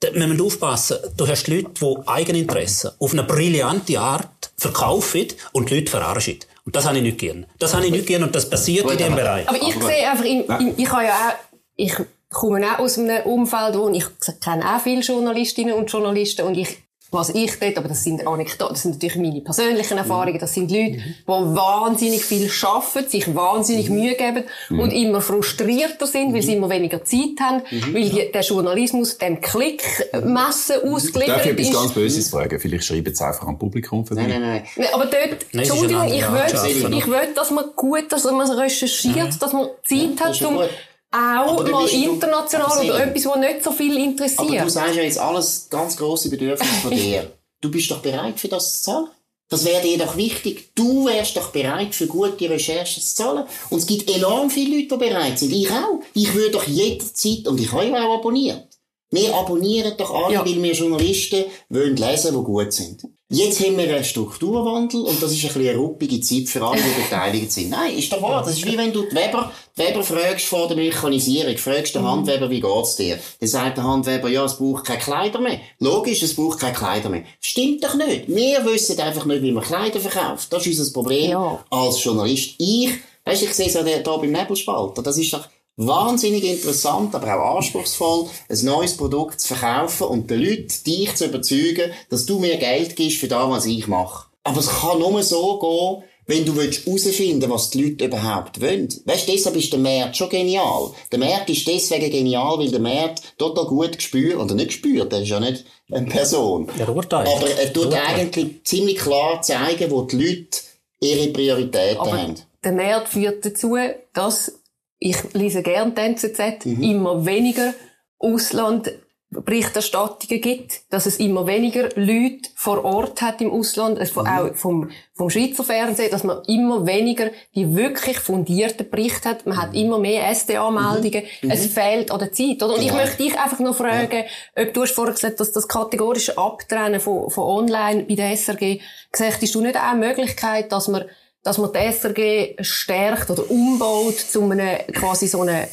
[0.00, 0.98] wir müssen aufpassen.
[1.16, 6.38] Du hast Leute, die Eigeninteressen auf eine brillante Art verkaufen und die Leute verarschen.
[6.64, 7.46] Und das habe ich nicht gern.
[7.58, 9.48] Das habe ich nicht gern und das passiert Gut, in dem aber- Bereich.
[9.48, 11.34] Aber ich sehe einfach, in, in, ich habe ja auch,
[11.76, 11.94] ich
[12.30, 14.04] komme auch aus einem Umfeld, wo ich
[14.40, 16.76] kenne auch viele Journalistinnen und Journalisten und ich,
[17.10, 20.70] was ich dort, aber das sind Anekdoten, das sind natürlich meine persönlichen Erfahrungen, das sind
[20.70, 26.54] Leute, die wahnsinnig viel arbeiten, sich wahnsinnig Mühe geben und immer frustrierter sind, weil sie
[26.54, 31.74] immer weniger Zeit haben, weil die, der Journalismus dem Klickmessen ausgeliefert Darf ich etwas ist.
[31.74, 32.60] ganz Böses fragen?
[32.60, 34.34] Vielleicht schreibe es einfach am Publikum für Nein, mich.
[34.38, 34.62] nein, nein.
[34.76, 38.50] Nein, aber dort, Nein, ist Entschuldigung, ich will, ich will, dass man gut, dass man
[38.50, 40.68] recherchiert, dass man Zeit das hat, ist ja um gut.
[41.10, 44.70] Auch mal international oder etwas, was nicht so viel Aber du interessiert.
[44.70, 47.32] sagst ja jetzt alles ganz grosse Bedürfnisse von dir.
[47.60, 49.08] Du bist doch bereit für das zu zahlen?
[49.50, 50.72] Das wäre dir doch wichtig.
[50.74, 53.44] Du wärst doch bereit, für gute Recherchen zu zahlen.
[53.70, 55.52] Und es gibt enorm viele Leute, die bereit sind.
[55.52, 56.00] Ich auch.
[56.12, 58.66] Ich würde doch jederzeit, und ich habe ja auch abonniert.
[59.10, 60.44] Wir abonnieren doch alle, Ja.
[60.44, 63.02] weil wir Journalisten wollen lesen, die gut sind.
[63.30, 66.80] Jetzt haben wir einen Strukturwandel und das ist ein bisschen eine ruppige Zeit für alle,
[66.80, 67.68] die beteiligt sind.
[67.68, 68.42] Nein, ist doch wahr.
[68.42, 72.04] Das ist wie wenn du die Weber, die Weber fragst vor der Mechanisierung, fragst den
[72.08, 73.18] Handweber, wie geht's dir?
[73.38, 75.60] Dann sagt der Handweber, ja, es braucht keine Kleider mehr.
[75.78, 77.24] Logisch, es braucht keine Kleider mehr.
[77.38, 78.28] Stimmt doch nicht.
[78.28, 80.50] Wir wissen einfach nicht, wie man Kleider verkauft.
[80.50, 81.62] Das ist unser Problem Ja.
[81.68, 82.54] als Journalist.
[82.56, 82.88] Ich,
[83.26, 85.02] weißt, ich sehe es ja hier beim Nebelspalter.
[85.02, 85.46] Das ist doch
[85.78, 91.26] wahnsinnig interessant, aber auch anspruchsvoll, ein neues Produkt zu verkaufen und den Leuten, dich zu
[91.26, 94.26] überzeugen, dass du mir Geld gibst für das, was ich mache.
[94.44, 98.88] Aber es kann nur so gehen, wenn du herausfinden willst, was die Leute überhaupt wollen.
[99.06, 100.90] Weißt du, deshalb ist der Markt schon genial.
[101.10, 105.22] Der Markt ist deswegen genial, weil der Markt total gut gespürt, oder nicht gespürt, der
[105.22, 106.68] ist ja nicht eine Person.
[106.78, 107.28] Er urteilt.
[107.28, 108.08] Aber er tut Urteilt.
[108.08, 110.58] eigentlich ziemlich klar zeigen, wo die Leute
[111.00, 112.34] ihre Prioritäten Aber haben.
[112.64, 113.76] der Markt führt dazu,
[114.12, 114.57] dass
[114.98, 116.82] ich lese gerne die NZZ, Mhm.
[116.82, 117.74] immer weniger
[118.18, 124.26] Auslandberichterstattungen gibt, dass es immer weniger Leute vor Ort hat im Ausland, also Mhm.
[124.26, 129.46] auch vom, vom Schweizer Fernsehen, dass man immer weniger die wirklich fundierten Berichte hat.
[129.46, 131.22] Man hat immer mehr SDA-Meldungen.
[131.42, 132.74] Es fehlt an der Zeit, oder?
[132.74, 132.90] Und ich Mhm.
[132.92, 133.02] Genau.
[133.04, 134.24] möchte dich einfach noch fragen,
[134.56, 138.80] ob du hast vorher gesagt, dass das kategorische Abtrennen von, von online bei der SRG,
[139.12, 141.04] siehst du nicht auch eine Möglichkeit, dass man
[141.48, 145.66] dass man die SRG stärkt oder umbaut zu einem quasi so einem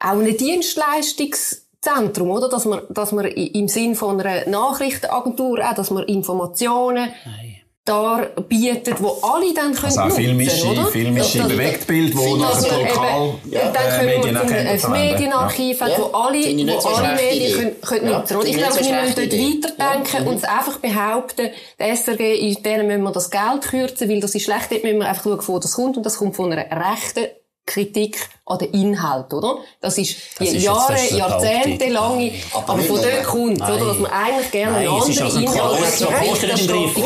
[0.00, 2.48] auch ein Dienstleistungszentrum, oder?
[2.48, 7.59] Dass man, dass man im Sinn von einer Nachrichtenagentur auch, dass man Informationen Nein.
[7.84, 10.86] Darbietet, wo alle dann können Also nutzen, filmische, oder?
[10.86, 14.90] filmische Dass- Bewegtbild, wo nachher man lokal eben- äh, dann können Medien ein.
[14.92, 15.86] Medienarchiv Ja.
[15.98, 18.38] wo alle, wo so alle Medien können, können Ja, nutzen.
[18.44, 19.58] Ich glaube, so wir müssen dort Idee.
[19.62, 24.34] weiterdenken und einfach behaupten, der SRG, ist- denen müssen wir das Geld kürzen, weil das
[24.34, 24.70] ist schlecht.
[24.70, 25.96] Dort müssen wir einfach schauen, wo das kommt.
[25.96, 27.26] Und das kommt von einer rechten
[27.72, 29.58] Kritik an den Inhalt, oder?
[29.80, 33.84] Das ist Das ist Jahre, das ist eine jahrzehntelange, Aber aber von dort kommt, oder?
[33.86, 36.28] Dass man eigentlich gerne Nein, einen es ist anderen also ein Inhalt Koloss, als der
[36.28, 36.96] kostet nicht im Griff.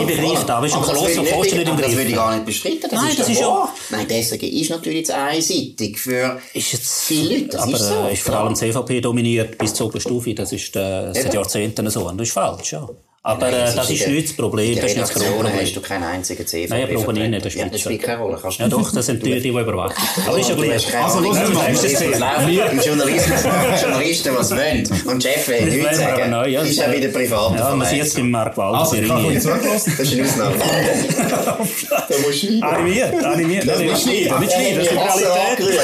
[0.00, 1.66] Ich begreife das, aber es ist ein Aber das Koloss, will der ich kostet nicht-
[1.68, 1.98] im aber Das Griff.
[1.98, 2.80] würde ich gar nicht bestreiten.
[2.82, 3.68] Das Nein, ist das ja ist ja-.
[3.90, 7.46] Nein, das ist natürlich jetzt einseitig für Ist jetzt, viele Leute.
[7.48, 7.94] Das aber ist so.
[8.08, 10.34] äh, ist vor allem CVP dominiert bis zur Oberstufe.
[10.34, 11.32] Das ist äh, seit.
[11.32, 12.06] Jahrzehnten so.
[12.08, 12.86] Und das ist falsch, ja.
[13.22, 14.74] Aber Nein, äh, das in ist der- nicht das Problem.
[14.76, 15.60] Das ist nicht das Grundproblem.
[15.60, 16.70] hast du keinen einzigen CV.
[16.74, 18.38] Nein, ich glaube nicht, das ja, spielt das spielt keine Rolle.
[18.40, 19.94] Kannst du Ja doch, das sind die, die überwachen.
[20.26, 20.86] Aber ist ja Du hast gleich.
[20.90, 21.84] keine Also, los, wir das machen das
[22.72, 23.42] Im Journalismus,
[23.82, 24.88] Journalisten, was wollen.
[25.04, 26.30] Und Chef will Das nichts sagen.
[26.30, 26.62] neu, ja.
[26.62, 27.58] ist ja wieder privat.
[27.58, 28.78] Ja, man sieht es beim Mark Walder.
[28.78, 29.94] Also, ich habe sehr euch zugelassen.
[29.98, 30.54] Das ist eine Ausnahme.
[31.28, 31.58] da
[32.26, 33.64] musst du Animiert, animiert.
[33.66, 35.80] Nein, nicht schneiden, nicht schneiden, das ist die Realität.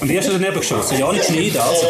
[0.00, 0.98] Und die hast du daneben geschossen.
[0.98, 1.86] Ja, nicht schneiden, also.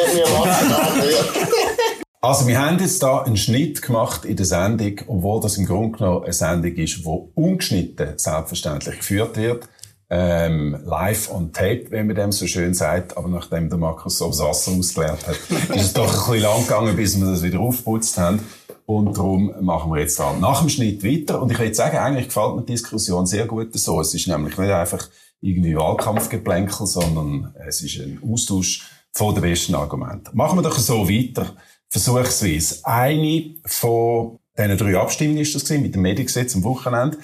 [2.21, 5.99] Also, wir haben jetzt da einen Schnitt gemacht in der Sendung, obwohl das im Grunde
[5.99, 9.69] genommen eine Sendung ist, die ungeschnitten selbstverständlich geführt wird.
[10.09, 13.17] Ähm, live on tape, wenn man dem so schön sagt.
[13.17, 15.37] Aber nachdem der Markus so das Wasser ausgeleert hat,
[15.77, 18.41] ist es doch ein bisschen lang gegangen, bis wir das wieder aufgeputzt haben.
[18.87, 21.43] Und darum machen wir jetzt da nach dem Schnitt weiter.
[21.43, 24.01] Und ich würde sagen, eigentlich gefällt mir die Diskussion sehr gut so.
[24.01, 25.09] Es ist nämlich nicht einfach
[25.41, 30.37] irgendwie Wahlkampfgeplänkel, sondern es ist ein Austausch von den besten Argumenten.
[30.37, 31.57] Machen wir doch so weiter.
[31.89, 32.85] Versuchsweise.
[32.85, 37.19] Eine von diesen drei Abstimmungen ist das gewesen, mit dem Mediengesetz am Wochenende.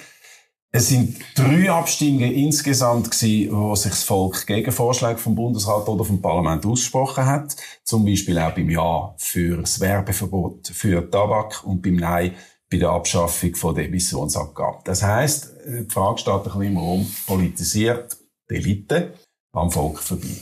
[0.75, 6.03] Es sind drei Abstimmungen insgesamt gewesen, wo sich das Volk gegen Vorschläge vom Bundesrat oder
[6.03, 7.55] vom Parlament ausgesprochen hat.
[7.83, 12.33] Zum Beispiel auch beim Ja für das Werbeverbot für Tabak und beim Nein
[12.71, 14.79] bei der Abschaffung von der Emissionsabgabe.
[14.85, 18.17] Das heisst, die Frage steht ein bisschen im Raum, politisiert
[18.49, 19.13] die Elite
[19.51, 20.41] am Volk vorbei.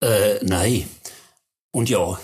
[0.00, 0.88] Äh, nein.
[1.72, 2.20] Und ja.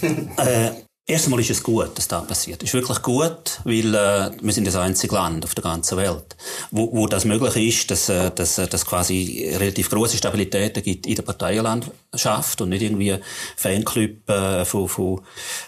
[0.38, 0.70] äh,
[1.06, 2.62] erstmal ist es gut, dass das passiert.
[2.62, 6.36] Es ist wirklich gut, weil äh, wir sind das einzige Land auf der ganzen Welt,
[6.70, 11.06] wo, wo das möglich ist, dass äh, dass, äh, dass quasi relativ große Stabilität gibt
[11.06, 13.18] in der Parteienlandschaft und nicht irgendwie
[13.56, 15.20] Fanclub äh, von, von,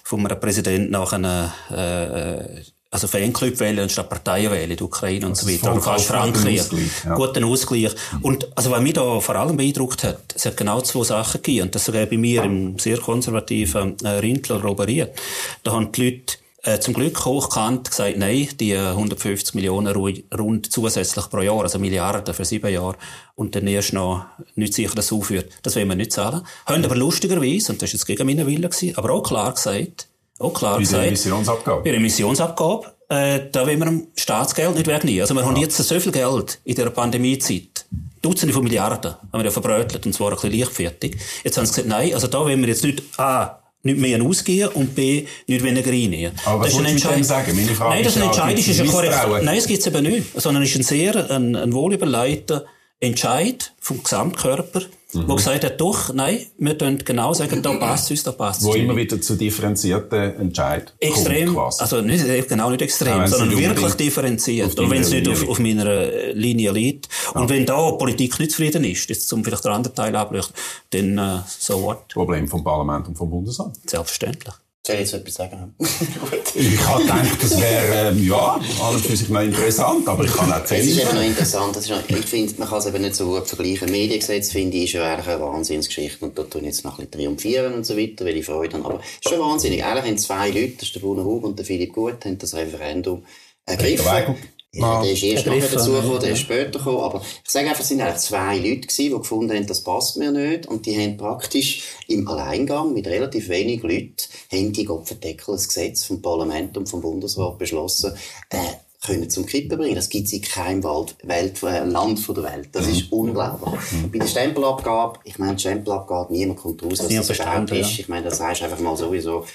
[0.02, 2.62] von einem Präsidenten nach einer äh,
[2.96, 5.72] also Fanclub wählen anstatt Parteien wählen in der Ukraine und so weiter.
[5.72, 6.60] Oder fast Frankreich.
[6.60, 7.14] Ausgleich, ja.
[7.14, 7.94] Guten Ausgleich.
[8.22, 11.66] Und, also, was mich da vor allem beeindruckt hat, es hat genau zwei Sachen gegeben.
[11.66, 15.16] Und das sogar bei mir im sehr konservativen äh, Rindler Roberiert.
[15.62, 20.24] Da haben die Leute äh, zum Glück hochkant gesagt, nein, die äh, 150 Millionen ru-
[20.36, 22.96] rund zusätzlich pro Jahr, also Milliarden für sieben Jahre,
[23.34, 26.40] und dann erst noch nicht sicher das aufführt, das wollen wir nicht zahlen.
[26.64, 30.08] Haben aber lustigerweise, und das ist jetzt gegen meinen Willen gewesen, aber auch klar gesagt,
[30.38, 31.82] auch klar Bei der gesagt, Emissionsabgabe.
[31.82, 35.20] bei der Emissionsabgabe, äh, da wir dem Staatsgeld nicht wegnehmen.
[35.22, 37.86] Also wir haben jetzt so viel Geld in dieser Pandemiezeit.
[38.22, 41.16] Dutzende von Milliarden haben wir ja verbrötelt, und zwar ein bisschen leichtfertig.
[41.44, 44.68] Jetzt haben sie gesagt, nein, also da wollen wir jetzt nicht, A, nicht mehr ausgehen
[44.70, 46.32] und B, nicht weniger reinnehmen.
[46.44, 47.54] Aber was Das ist ein Entscheid- sagen?
[47.54, 49.44] Meine Frage Nein, das ist ein ja, Entscheid, ist ein korrekt.
[49.44, 50.40] Nein, es gibt's eben nicht.
[50.40, 52.64] Sondern es ist ein sehr, ein, ein wohlüberlegter
[52.98, 54.82] Entscheid vom Gesamtkörper,
[55.16, 55.28] Mhm.
[55.28, 58.68] wo gesagt hat, doch, nein, wir können genau sagen, da passt uns, da passt Wo
[58.68, 63.30] uns immer wieder zu differenzierten Entscheid Extrem, kommt also nicht, genau nicht extrem, Ja, es
[63.30, 64.78] sondern wirklich differenziert.
[64.78, 67.08] Und wenn es nicht auf, auf meiner äh, Linie liegt.
[67.34, 70.54] Und wenn da Politik nicht zufrieden ist, jetzt zum vielleicht der andere Teil ableuchten,
[70.90, 72.08] dann äh, so what?
[72.08, 73.76] Problem vom Parlament und vom Bundesamt.
[73.88, 74.54] Selbstverständlich.
[74.86, 75.74] Soll ich jetzt etwas sagen?
[76.54, 80.50] Ich habe gedacht, das wäre, ähm, ja, und für sich noch interessant, aber ich kann
[80.52, 81.74] auch Es ist eben noch interessant.
[81.74, 83.90] Das ist noch, ich finde, man kann es eben nicht so gut vergleichen.
[83.90, 86.24] Mediengesetz, finde ich, ist ja eigentlich eine Wahnsinnsgeschichte.
[86.24, 88.84] Und da tun jetzt noch ein bisschen triumphieren und so weiter, weil ich Freude habe.
[88.84, 89.84] Aber es ist schon wahnsinnig.
[89.84, 92.54] Eigentlich haben zwei Leute, das ist der Bruno Hug und der Philipp Gut, haben das
[92.54, 93.24] Referendum
[93.66, 94.36] ergriffen.
[94.76, 96.34] Ja, der ist erst nachher Ergriffen, dazu gekommen, der ja.
[96.34, 97.00] ist später gekommen.
[97.00, 100.16] Aber ich sage einfach, es sind eigentlich zwei Leute gewesen, die gefunden haben, das passt
[100.16, 100.66] mir nicht.
[100.66, 104.16] Und die haben praktisch im Alleingang mit relativ wenig Leuten,
[104.52, 108.12] haben die Gottverdeckel ein Gesetz vom Parlament und vom Bundesrat beschlossen,
[108.50, 108.56] äh,
[109.04, 109.94] können zum Kippen bringen.
[109.94, 112.68] Das gibt es in keinem Wald, Welt, äh, Land von der Welt.
[112.72, 113.80] Das ist unglaublich.
[114.12, 117.98] Bei der Stempelabgabe, ich meine, die Stempelabgabe, niemand kommt raus, dass das überhaupt verstanden, ist.
[117.98, 119.46] Ich meine, das heißt einfach mal sowieso,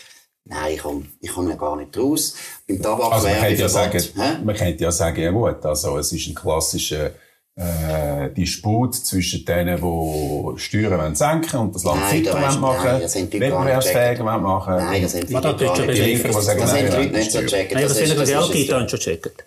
[0.45, 2.35] nein, ich komme ich komm ja gar nicht raus.
[2.67, 4.03] Beim Tabak Also man könnte ja sagen,
[4.43, 7.11] man könnte ja sagen, ja gut, also es ist ein klassischer
[7.55, 13.01] äh, Disput zwischen denen, die Steuern wollen senken und das Land fitter da machen, nein,
[13.01, 14.75] das haben die gar nicht wettbewerbsfähiger machen.
[14.77, 16.23] Nein, das haben Man hat gar nicht Die gecheckt.
[16.23, 17.73] Die Das haben die nein, Leute nicht so das gecheckt.
[17.73, 19.45] Nein, Das das ist- weniger das Geld ist- gibt, haben schon gecheckt.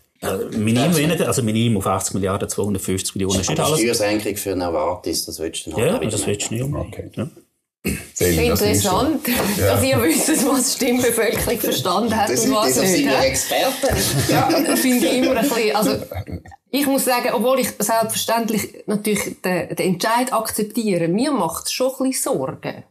[0.57, 3.81] Minim weniger, also Minim auf 80 Milliarden, 250 Millionen, ist nicht Aber alles.
[3.81, 6.27] Steuersenkung für Novartis, das willst du dann Ja, halt das nicht.
[6.27, 6.95] willst du nicht unbedingt.
[6.95, 7.11] Okay.
[7.17, 7.29] Ja.
[8.15, 8.63] Celine, das.
[8.63, 13.13] Interessant, dass ihr wisst, was die Stimmbevölkerung verstanden hat Das und was das sind nicht.
[13.13, 13.23] ja?
[13.23, 13.97] Experten.
[14.29, 15.97] Ja, das finde ich immer ein bisschen, also,
[16.71, 21.93] ich muss sagen, obwohl ich selbstverständlich natürlich den, den Entscheid akzeptiere, mir macht es schon
[22.01, 22.85] ein bisschen Sorgen,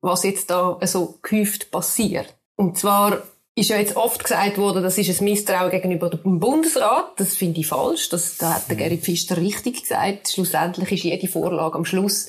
[0.00, 2.34] was jetzt da so gehäuft passiert.
[2.56, 3.22] Und zwar
[3.54, 7.12] ist ja jetzt oft gesagt worden, das ist ein Misstrauen gegenüber dem Bundesrat.
[7.18, 8.08] Das finde ich falsch.
[8.08, 10.28] Das, da hat der Gerrit Pfister richtig gesagt.
[10.28, 12.28] Schlussendlich ist jede Vorlage am Schluss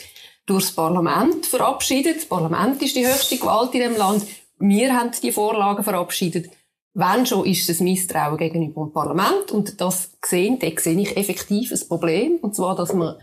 [0.51, 2.17] durchs Parlament verabschiedet.
[2.17, 4.25] Das Parlament ist die höchste Gewalt in dem Land.
[4.59, 6.51] Wir haben die Vorlagen verabschiedet.
[6.93, 9.51] Wenn schon, ist es ein Misstrauen gegenüber dem Parlament.
[9.51, 12.35] Und das gesehen, da sehe ich effektiv ein Problem.
[12.41, 13.15] Und zwar, dass man,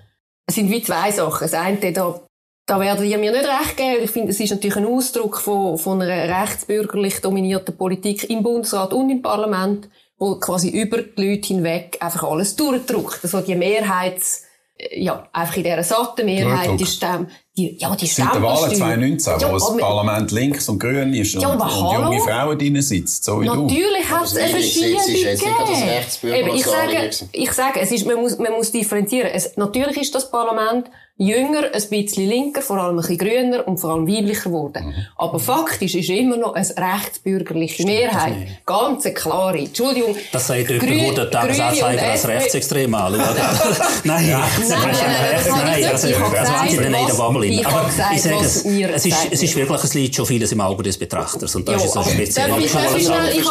[0.46, 1.42] es sind wie zwei Sachen.
[1.42, 2.20] Das eine, da,
[2.66, 4.04] da werden ihr mir nicht recht geben.
[4.04, 8.94] Ich finde, es ist natürlich ein Ausdruck von, von einer rechtsbürgerlich dominierten Politik im Bundesrat
[8.94, 13.20] und im Parlament, wo quasi über die Leute hinweg einfach alles durchdrückt.
[13.22, 14.47] Also die Mehrheits,
[14.92, 16.88] ja, einfach in dieser satten Mehrheit, die Durchdruck.
[16.88, 18.78] Stem, die, ja, die Seit der Wahl Stempelsteuer.
[18.78, 22.80] 2019, Ja, wo das Parlament links und grün ist und, Ja, und junge Frauen drin
[22.80, 23.62] sitzen, so wie du.
[23.62, 26.50] Natürlich hat es eine Verschiebung es ist jetzt nicht gerade das gegeben.
[26.54, 29.30] Ich sage, ich sage, es ist, man muss, man muss differenzieren.
[29.32, 33.78] Es, natürlich ist das Parlament jünger, ein bisschen linker, vor allem ein bisschen grüner und
[33.78, 34.86] vor allem weiblicher geworden.
[34.86, 34.94] Mhm.
[35.16, 38.34] Aber faktisch ist immer noch eine rechtsbürgerliche Mehrheit.
[38.64, 39.58] Ganz eine klare.
[39.58, 40.14] Entschuldigung.
[40.32, 43.18] Das sagt jemand, der den Tagesanzeiger als rechtsextrem anschaut.
[44.04, 45.94] nein, nein, das ist nein, das ich nein, gesagt.
[45.94, 47.46] das Ich ist habe das haben sie gesagt, dann in der was- Bubble.
[47.46, 50.52] ich Aber ich sage, es, es, ist, gesagt es ist wirklich, es liegt schon vieles
[50.52, 51.54] im Auge des Betrachters.
[51.56, 52.50] Und das Ja, ist so speziell.
[52.58, 53.44] ich, ich ich habe, ich, Ich ich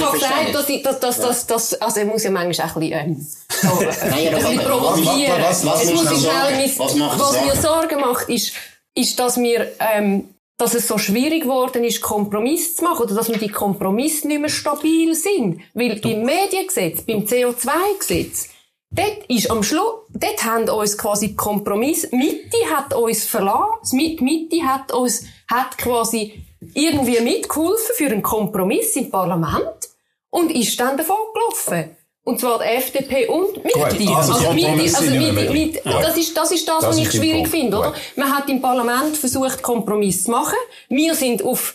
[0.00, 0.18] verstanden.
[0.18, 2.98] gesagt, dass ich, dass, dass, dass, dass, also er muss ja manchmal auch ein bisschen,
[2.98, 3.26] ähm,
[3.62, 5.32] so, Nein, ein aber bisschen provozieren.
[5.40, 8.52] was- was- was Jetzt muss ich man schnell mein- Was was mir Sorgen macht, ist,
[8.94, 13.28] ist, dass mir, ähm, dass es so schwierig geworden ist, Kompromiss zu machen, oder dass
[13.28, 15.60] mir die Kompromisse nicht mehr stabil sind.
[15.74, 18.48] Weil beim Mediengesetz, beim CO2-Gesetz,
[18.96, 24.92] Dort ist am Schluss, dort haben uns quasi Kompromiss, Mitte hat uns verlassen, Mitte hat
[24.92, 29.88] uns, hat quasi irgendwie mitgeholfen für einen Kompromiss im Parlament
[30.30, 31.96] und ist dann davon gelaufen.
[32.24, 33.78] Und zwar die FDP und Mitte.
[33.78, 33.84] Gut,
[34.16, 37.46] also Mitte, Kompromisse also Mitte, Mitte, das ist, das ist das, Das was ich schwierig
[37.48, 37.94] finde, oder?
[38.16, 40.56] Man hat im Parlament versucht, Kompromiss zu machen.
[40.88, 41.74] Wir sind auf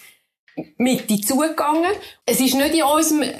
[0.77, 1.91] Mitte zugegangen.
[2.25, 3.33] Es ist nicht in unserem, äh,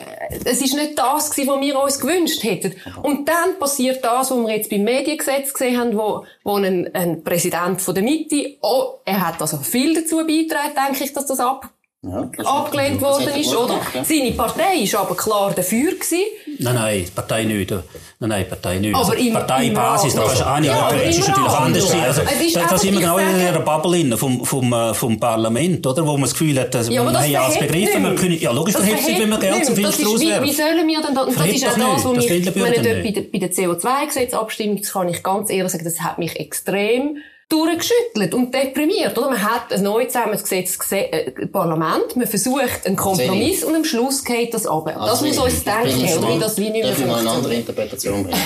[0.46, 2.76] es ist nicht das gewesen, was wir uns gewünscht hätten.
[3.02, 7.24] Und dann passiert das, was wir jetzt beim Mediengesetz gesehen haben, wo, wo ein, ein
[7.24, 11.40] Präsident von der Mitte, oh, er hat also viel dazu beigetragen, denke ich, dass das
[11.40, 11.68] ab,
[12.04, 13.74] Ja, das- abgelehnt worden ist, oder?
[13.74, 14.04] gemacht, ja.
[14.06, 16.20] Seine Partei ist aber klar dafür gewesen.
[16.62, 17.72] Nein, nein, Partei nicht.
[17.72, 17.82] Nein,
[18.20, 18.94] nein, Partei nicht.
[18.94, 20.56] Aber Also, im- Parteibasis, im da kannst du Rahmen.
[20.58, 21.84] eine, Ja, im ist natürlich anders.
[21.88, 22.04] gewesen.
[22.04, 22.22] Also,
[22.70, 26.06] da, sind wir genau in einer Bubble drin, vom, vom, äh, vom Parlament, oder?
[26.06, 28.10] Wo man das Gefühl hat, dass Ja, aber wir das haben ja alles begriffen, wir
[28.12, 28.22] nicht.
[28.22, 29.88] können, ja, logisch Das verhebt sich, wenn wir Geld zum nicht.
[29.88, 31.88] Das Fenster ist, wie, sollen wir denn da, und das ist auch das, nicht.
[31.88, 32.56] was Das mich, der ich dort
[33.04, 37.18] bei der, bei der CO2-Gesetzabstimmung, das kann ich ganz ehrlich sagen, das hat mich extrem
[37.50, 39.30] durchgeschüttelt und deprimiert, oder?
[39.30, 44.24] Man hat ein neu zusammengesetztes Gese äh, Parlament, man versucht einen Kompromiss und am Schluss
[44.24, 44.86] geht das ab.
[44.86, 46.36] das Also, muss uns ich denken, oder?
[46.36, 47.60] Wie das wie nicht mehr mal eine andere funktioniert.
[47.60, 48.40] Interpretation bringen?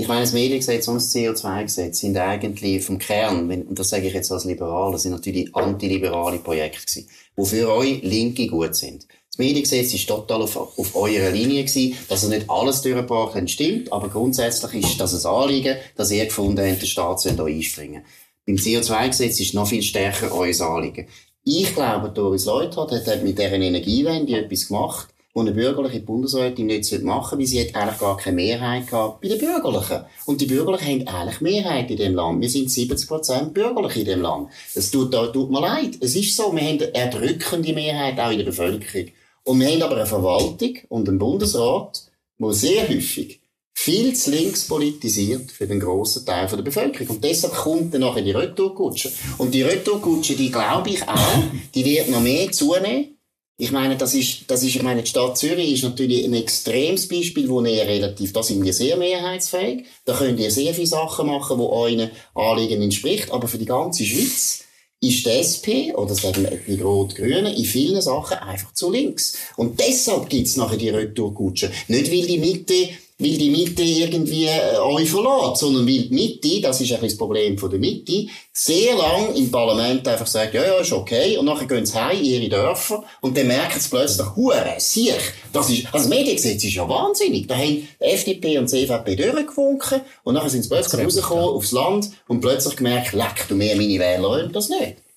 [0.00, 4.06] Ich meine, das Mediengesetz und das CO2-Gesetz sind eigentlich vom Kern, wenn, und das sage
[4.06, 9.08] ich jetzt als Liberaler, sind natürlich antiliberale Projekte gewesen, die für euch Linke gut sind.
[9.38, 13.48] Das Mediengesetz ist total auf, auf eurer Linie gewesen, dass ihr nicht alles durchgebracht habt,
[13.48, 17.44] stimmt, aber grundsätzlich ist das ein Anliegen, dass ihr gefunden habt, der Staat soll da
[17.44, 18.02] einspringen.
[18.44, 21.06] Beim CO2-Gesetz ist noch viel stärker euer Anliegen.
[21.44, 26.90] Ich glaube, Doris Leuthard hat, mit dieser Energiewende etwas gemacht, wo eine bürgerliche Bundesrätin nicht
[27.04, 30.04] machen sollte, weil sie eigentlich gar keine Mehrheit gehabt bei den Bürgerlichen.
[30.26, 32.40] Und die Bürgerlichen haben eigentlich Mehrheit in dem Land.
[32.40, 34.48] Wir sind 70% Bürgerliche in dem Land.
[34.74, 35.96] Das tut, tut mir leid.
[36.00, 39.12] Es ist so, wir haben eine erdrückende Mehrheit auch in der Bevölkerung.
[39.48, 42.02] Und wir haben aber eine Verwaltung und einen Bundesrat,
[42.36, 43.40] wo sehr häufig
[43.72, 47.16] viel zu links politisiert für den grossen Teil der Bevölkerung.
[47.16, 49.10] Und deshalb kommt dann nachher die Retourkutsche.
[49.38, 53.16] Und die Retourkutsche, die glaube ich auch, die wird noch mehr zunehmen.
[53.56, 57.08] Ich meine, das ist, das ist, ich meine, die Stadt Zürich ist natürlich ein extremes
[57.08, 59.86] Beispiel, wo ihr relativ, da sind wir sehr mehrheitsfähig.
[60.04, 63.30] Da könnt ihr sehr viele Sachen machen, wo euren Anliegen entspricht.
[63.30, 64.67] Aber für die ganze Schweiz
[65.00, 69.36] ist die SP, oder sagen wir die Rot-Grünen, in vielen Sachen einfach zu links.
[69.56, 71.70] Und deshalb gibt's nachher die Retourkutsche.
[71.86, 72.88] Nicht, weil die Mitte,
[73.20, 77.16] weil die Mitte irgendwie äh, euch verlässt, sondern weil die Mitte, das ist ein das
[77.16, 81.46] Problem von der Mitte, sehr lang im Parlament einfach sagt, ja, ja, ist okay, und
[81.46, 85.14] nachher gehen sie heim in ihre Dörfer, und dann merken sie plötzlich, hure, siech,
[85.52, 87.48] das ist, also das Mediengesetz ist ja wahnsinnig.
[87.48, 91.72] Da haben die FDP und die CVP durchgewunken, und nachher sind sie plötzlich rausgekommen aufs
[91.72, 95.07] Land, und plötzlich gemerkt, leck, du mehr, meine Wähler wollen das nicht.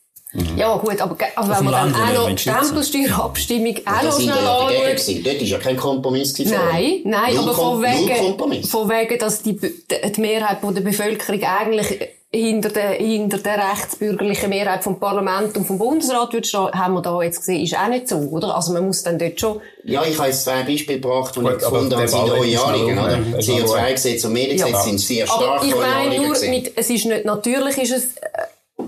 [0.56, 4.24] Ja, gut, aber also Auf wenn man dann auch noch die Stempelsteuerabstimmung auch noch sind
[4.24, 5.24] schnell wir ja dagegen anschaut, gewesen.
[5.24, 6.58] Dort war ja kein Kompromiss gewesen.
[6.72, 11.44] Nein, nein, Null aber von wegen, von wegen, dass die, die Mehrheit von der Bevölkerung
[11.44, 12.00] eigentlich
[12.34, 17.02] hinter der, hinter der rechtsbürgerlichen Mehrheit vom Parlament und vom Bundesrat würde stehen, haben wir
[17.02, 18.56] da jetzt gesehen, ist auch nicht so, oder?
[18.56, 19.60] Also man muss dann dort schon...
[19.84, 23.18] Ja, ich habe jetzt zwei Beispiele gebracht, die ich gefunden habe, sind eure Anliegen, oder?
[23.38, 24.82] CO2-Gesetz und Mediengesetz ja.
[24.82, 28.28] sind sehr stark Aber ich meine nur, mit, es ist nicht, natürlich ist es äh,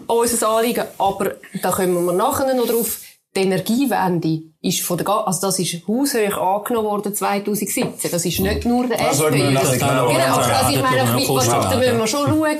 [0.07, 2.99] unser Anliegen, aber da kommen wir nachher noch drauf,
[3.35, 8.11] die Energiewende ist von der, also das ist haushoch angenommen worden 2017.
[8.11, 9.31] Das ist nicht nur der SP.
[9.31, 9.61] Genau,
[10.07, 12.57] genau, also ich meine, da müssen wir schon schauen,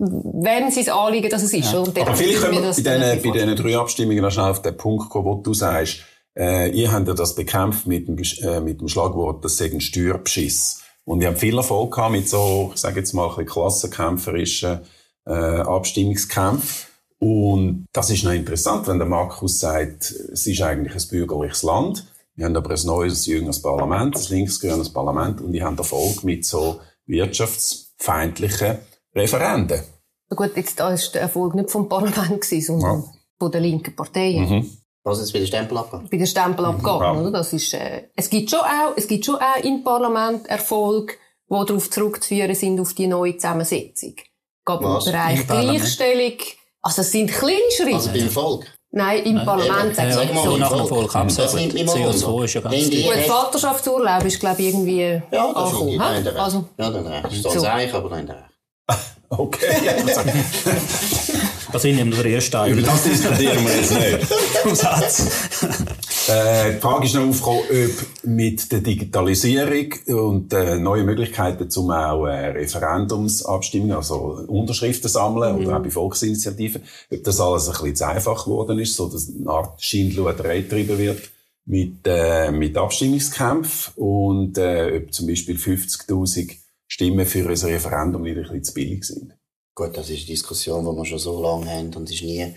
[0.00, 1.72] wem sein Anliegen dass es ist.
[1.72, 1.80] Ja.
[1.80, 5.08] Aber vielleicht können wir bei diesen, bei diesen drei Abstimmungen noch schnell auf den Punkt
[5.10, 6.00] kommen, wo du sagst,
[6.36, 9.80] äh, ihr habt ja das bekämpft mit dem, äh, mit dem Schlagwort, das sei ein
[9.80, 10.82] Steuerbeschiss.
[11.04, 14.80] Und ihr habt viel Erfolg gehabt mit so, ich sage jetzt mal, ein bisschen klassenkämpferischen
[15.26, 16.90] äh, Abstimmungskämpfen.
[17.18, 22.06] Und das ist noch interessant, wenn der Markus sagt, es ist eigentlich ein bürgerliches Land.
[22.34, 26.46] Wir haben aber ein neues, jüngeres Parlament, ein linksgrünes Parlament und die haben Erfolg mit
[26.46, 28.78] so wirtschaftsfeindlichen
[29.14, 29.80] Referenden.
[30.34, 33.12] Gut, jetzt da ist der Erfolg nicht vom Parlament gewesen, sondern ja.
[33.38, 34.48] von der linken Parteien.
[34.48, 34.70] Mhm.
[35.02, 36.08] Was ist bei der Stempelabgabe?
[36.10, 37.20] Bei der Stempelabgabe, ja.
[37.20, 37.30] oder?
[37.30, 41.66] Das ist, äh, es gibt schon auch, es gibt schon auch im Parlament Erfolg, die
[41.66, 44.14] darauf zurückzuführen sind, auf die neue Zusammensetzung.
[44.64, 46.38] Gerade im Bereich Gleichstellung,
[46.82, 47.94] also es sind kleine Schritte.
[47.94, 48.66] Also beim Volk?
[48.92, 49.96] Nein, im Parlament.
[49.96, 51.70] Ja, ja, ja, so nach dem Volk absetzen.
[51.70, 52.90] CO2 ist ja ganz.
[52.90, 56.00] Gut, Vaterschaftsurlaub ist, glaube ich, irgendwie Ja, das angekommen.
[56.00, 57.26] Ist ich, also, ja, dann recht.
[57.30, 57.62] Ich so.
[57.64, 58.44] eigentlich, aber dann recht.
[59.32, 59.76] Okay.
[61.70, 62.72] das sind eben der erste Teil.
[62.72, 64.76] Über das diskutieren wir jetzt nicht.
[64.76, 65.24] Satz.
[66.28, 71.90] Äh, die Frage ist noch aufgekommen, ob mit der Digitalisierung und äh, neuen Möglichkeiten zum
[71.90, 75.66] auch äh, Referendumsabstimmungen, also Unterschriften sammeln mhm.
[75.66, 79.30] oder auch bei Volksinitiativen, ob das alles ein bisschen zu einfach geworden ist, so dass
[79.30, 81.30] eine Art Schindluderei getrieben wird
[81.64, 86.56] mit, äh, mit Abstimmungskämpfen und äh, ob zum Beispiel 50'000
[86.86, 89.34] Stimmen für ein Referendum wieder ein bisschen zu billig sind.
[89.74, 92.54] Gut, das ist eine Diskussion, die wir schon so lange haben und ist nie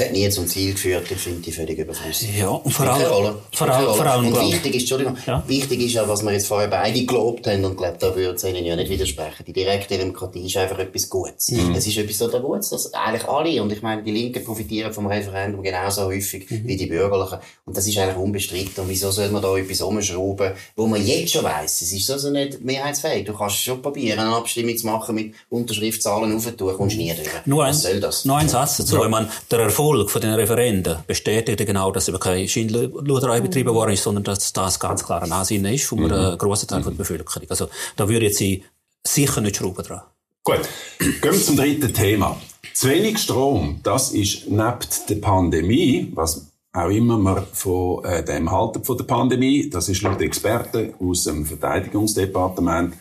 [0.00, 1.10] hat nie zum Ziel geführt.
[1.10, 2.30] Ich finde die völlig überflüssig.
[2.38, 5.42] Ja, und vor allem, vor allem, vor allem, und wichtig ist, Entschuldigung, ja.
[5.46, 8.34] wichtig ist ja, was wir jetzt vorher beide gelobt haben, und ich glaube, da würde
[8.34, 9.44] es Ihnen ja nicht widersprechen.
[9.46, 11.50] Die direkte Demokratie ist einfach etwas Gutes.
[11.50, 11.74] Mhm.
[11.74, 15.06] Es ist etwas total Gutes, dass eigentlich alle, und ich meine, die Linken profitieren vom
[15.06, 16.62] Referendum genauso häufig mhm.
[16.66, 17.38] wie die Bürgerlichen.
[17.64, 18.84] Und das ist eigentlich unbestritten.
[18.84, 22.30] Und wieso soll man da etwas umschrauben, wo man jetzt schon weiss, es ist also
[22.30, 23.26] nicht mehrheitsfähig.
[23.26, 27.28] Du kannst schon probieren, eine Abstimmung zu machen mit Unterschriftszahlen aufzutun, kommst nie durch.
[27.46, 28.24] Nur ein, was soll das?
[28.24, 28.96] Nur ein Satz dazu.
[28.96, 29.04] Ja.
[29.04, 33.74] Ich meine, der Erfolg Erfolg von den Referenden bestätigt genau, dass eben keine Schindluderei betrieben
[33.74, 36.38] worden ist, sondern dass das ganz klar ein Ansinnen ist von einem mhm.
[36.38, 37.48] grossen Teil der Bevölkerung.
[37.48, 38.62] Also da würde jetzt ich
[39.04, 40.02] sicher nicht schrauben dran.
[40.44, 40.60] Gut,
[40.98, 42.40] gehen wir zum dritten Thema.
[42.72, 48.50] Zu wenig Strom, das ist neben der Pandemie, was auch immer man von äh, dem
[48.50, 52.94] halten von der Pandemie, das ist laut Experten aus dem Verteidigungsdepartement,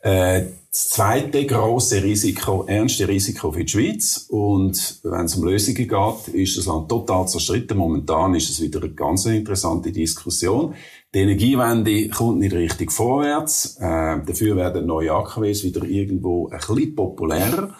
[0.00, 4.26] äh, das zweite große Risiko, ernste Risiko für die Schweiz.
[4.28, 7.76] Und wenn es um Lösungen geht, ist das Land total zerstritten.
[7.76, 10.74] Momentan ist es wieder eine ganz interessante Diskussion.
[11.12, 13.78] Die Energiewende kommt nicht richtig vorwärts.
[13.80, 17.74] Äh, dafür werden neue AKWs wieder irgendwo ein bisschen populärer.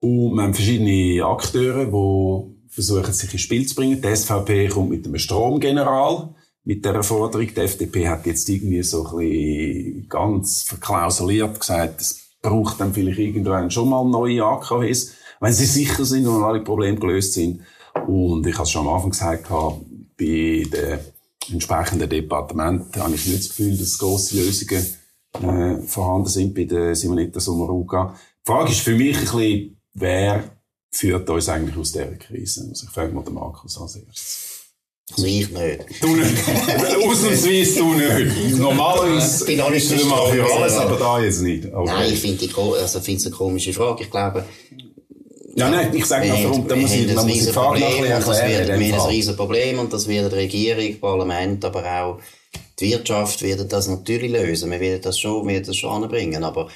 [0.00, 4.02] Und wir haben verschiedene Akteure, die versuchen, sich ins Spiel zu bringen.
[4.02, 6.34] Die SVP kommt mit einem Stromgeneral
[6.66, 7.46] mit der Forderung.
[7.46, 13.18] Die FDP hat jetzt irgendwie so ein bisschen ganz verklausuliert gesagt, es braucht dann vielleicht
[13.18, 17.62] irgendwann schon mal neue AKWs, wenn sie sicher sind und alle Probleme gelöst sind.
[18.06, 20.98] Und ich habe es schon am Anfang gesagt, bei den
[21.50, 24.86] entsprechenden Departementen habe ich nicht das Gefühl, dass grosse Lösungen
[25.40, 28.14] äh, vorhanden sind bei der Simonetta Sommaruga.
[28.42, 30.44] Die Frage ist für mich ein bisschen, wer
[30.90, 32.66] führt uns eigentlich aus dieser Krise?
[32.68, 34.55] Also ich frage mal den Markus als erstes.
[35.12, 36.02] Also ich nicht.
[36.02, 36.36] Du nicht.
[37.06, 38.58] Ausnahmsweise du nicht.
[38.58, 41.72] Normalerweise bin ich bist du mal für alles, aber da jetzt nicht.
[41.72, 41.92] Okay.
[41.92, 42.44] Nein, ich finde
[42.80, 44.02] also es eine komische Frage.
[44.02, 44.44] Ich glaube,
[45.54, 48.02] ja, nein, ich sage noch, warum, da muss ich, man muss die Frage noch ein
[48.02, 48.80] bisschen erklären.
[48.80, 52.18] Wir haben ein riesen Problem und das wird die Regierung, Parlament, aber auch
[52.78, 54.70] die Wirtschaft wird das natürlich lösen.
[54.70, 56.68] Wir werden das schon, wir werden das schon anbringen, aber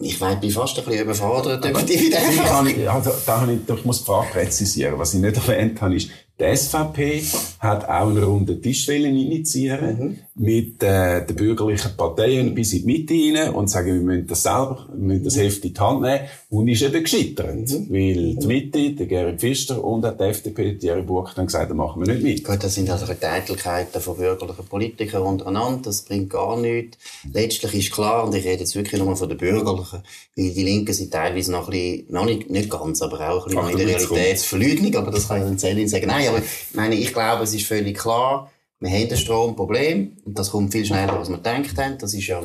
[0.00, 2.84] ich weiß, bin fast ein bisschen überfordert über die Dividenden.
[2.84, 4.98] Da, da, da, ich, ich muss die Frage präzisieren.
[4.98, 7.22] Was ich nicht erwähnt habe, ist, die SVP
[7.60, 10.18] hat auch eine runde Tischwelle initiieren mhm.
[10.34, 14.42] mit äh, den bürgerlichen Parteien bis in die Mitte rein und sagen, wir müssen das
[14.42, 16.20] selber, wir müssen das Heft in die Hand nehmen.
[16.50, 17.56] Und ist eben gescheitert.
[17.56, 17.90] Mhm.
[17.90, 21.70] Weil die Mitte, der Gerhard Pfister und auch die FDP, die Thierry Burg, haben gesagt,
[21.70, 22.44] das machen wir nicht mit.
[22.44, 25.80] Gut, das sind also Eitelkeiten von bürgerlichen Politikern untereinander.
[25.84, 26.98] Das bringt gar nichts.
[27.32, 30.02] Letztlich ist klar, und ich rede jetzt wirklich nochmal von den Bürgerlichen,
[30.36, 33.54] weil die Linken sind teilweise noch ein bisschen, noch nicht, nicht ganz, aber auch ein
[33.54, 36.06] bisschen in der Realitätsverleugnung, aber das kann ich dann sagen.
[36.06, 38.50] Nein, aber ich meine, ich glaube, es ist völlig klar,
[38.80, 41.98] wir haben ein Stromproblem und das kommt viel schneller, als wir gedacht haben.
[41.98, 42.40] Das ist ja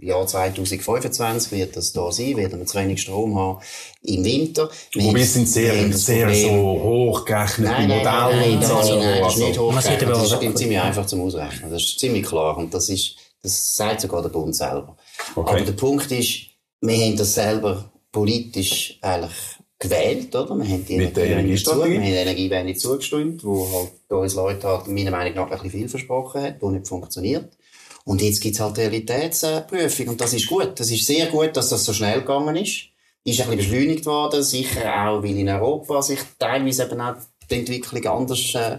[0.00, 3.60] Jahr 2025 wird das da sein, werden wir zu wenig Strom haben
[4.02, 4.70] im Winter.
[4.92, 8.40] Wir Wobei es sind sehr, sehr so hochgerechnete nein, nein, Modelle.
[8.40, 8.96] Nein, nein, so.
[8.96, 10.10] nein, nein, das ist nicht sieht hochgerechnet.
[10.10, 11.70] Das ist ziemlich einfach zum Ausrechnen.
[11.70, 12.56] Das ist ziemlich klar.
[12.56, 14.96] Und das ist, das sagt sogar der Bund selber.
[15.34, 15.50] Okay.
[15.50, 16.42] Aber der Punkt ist,
[16.80, 20.56] wir haben das selber politisch eigentlich gewählt, oder?
[20.56, 24.88] Wir haben die Energiewende zu, wir haben die Energiewende zugestimmt, wo halt uns Leute hat,
[24.88, 27.56] meiner Meinung nach ein bisschen viel versprochen hat, wo nicht funktioniert.
[28.04, 30.08] Und jetzt gibt's halt Realitätsprüfung.
[30.08, 30.72] Und das ist gut.
[30.80, 32.86] Das ist sehr gut, dass das so schnell gegangen ist.
[33.24, 34.42] Ist ein bisschen beschleunigt worden.
[34.42, 37.16] Sicher auch, weil in Europa sich teilweise eben auch
[37.50, 38.78] die Entwicklung anders, äh,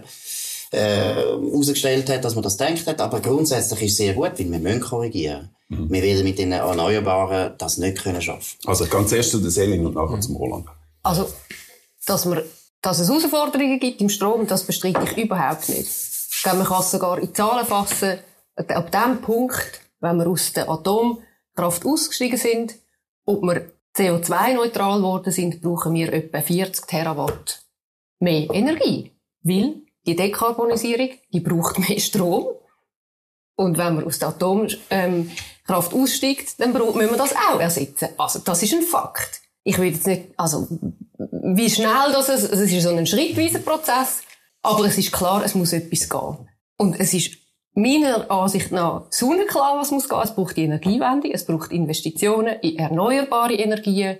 [0.72, 3.00] äh, herausgestellt hat, als man das denkt hat.
[3.00, 5.50] Aber grundsätzlich ist es sehr gut, weil wir müssen korrigieren.
[5.68, 8.58] Wir werden mit den Erneuerbaren das nicht können schaffen.
[8.66, 10.66] Also ganz erst zu der Selin und nachher zum Roland.
[11.10, 11.28] Also,
[12.06, 12.44] dass, wir,
[12.82, 15.90] dass es Herausforderungen gibt im Strom, das bestreite ich überhaupt nicht.
[15.90, 18.20] Ich glaube, man kann es sogar in Zahlen fassen.
[18.54, 22.76] Ab dem Punkt, wenn wir aus der Atomkraft ausgestiegen sind,
[23.24, 27.60] ob wir CO2-neutral geworden sind, brauchen wir etwa 40 Terawatt
[28.20, 29.10] mehr Energie.
[29.42, 32.46] Weil die Dekarbonisierung, die braucht mehr Strom.
[33.56, 38.10] Und wenn man aus der Atomkraft aussteigt, dann müssen wir das auch ersetzen.
[38.16, 39.39] Also, das ist ein Fakt.
[39.62, 40.66] Ich will jetzt nicht, also,
[41.18, 44.22] wie schnell das ist, es ist so ein schrittweiser Prozess,
[44.62, 46.48] aber es ist klar, es muss etwas gehen.
[46.76, 47.36] Und es ist
[47.74, 50.20] meiner Ansicht nach sonnenklar, was muss gehen.
[50.22, 54.18] Es braucht die Energiewende, es braucht Investitionen in erneuerbare Energien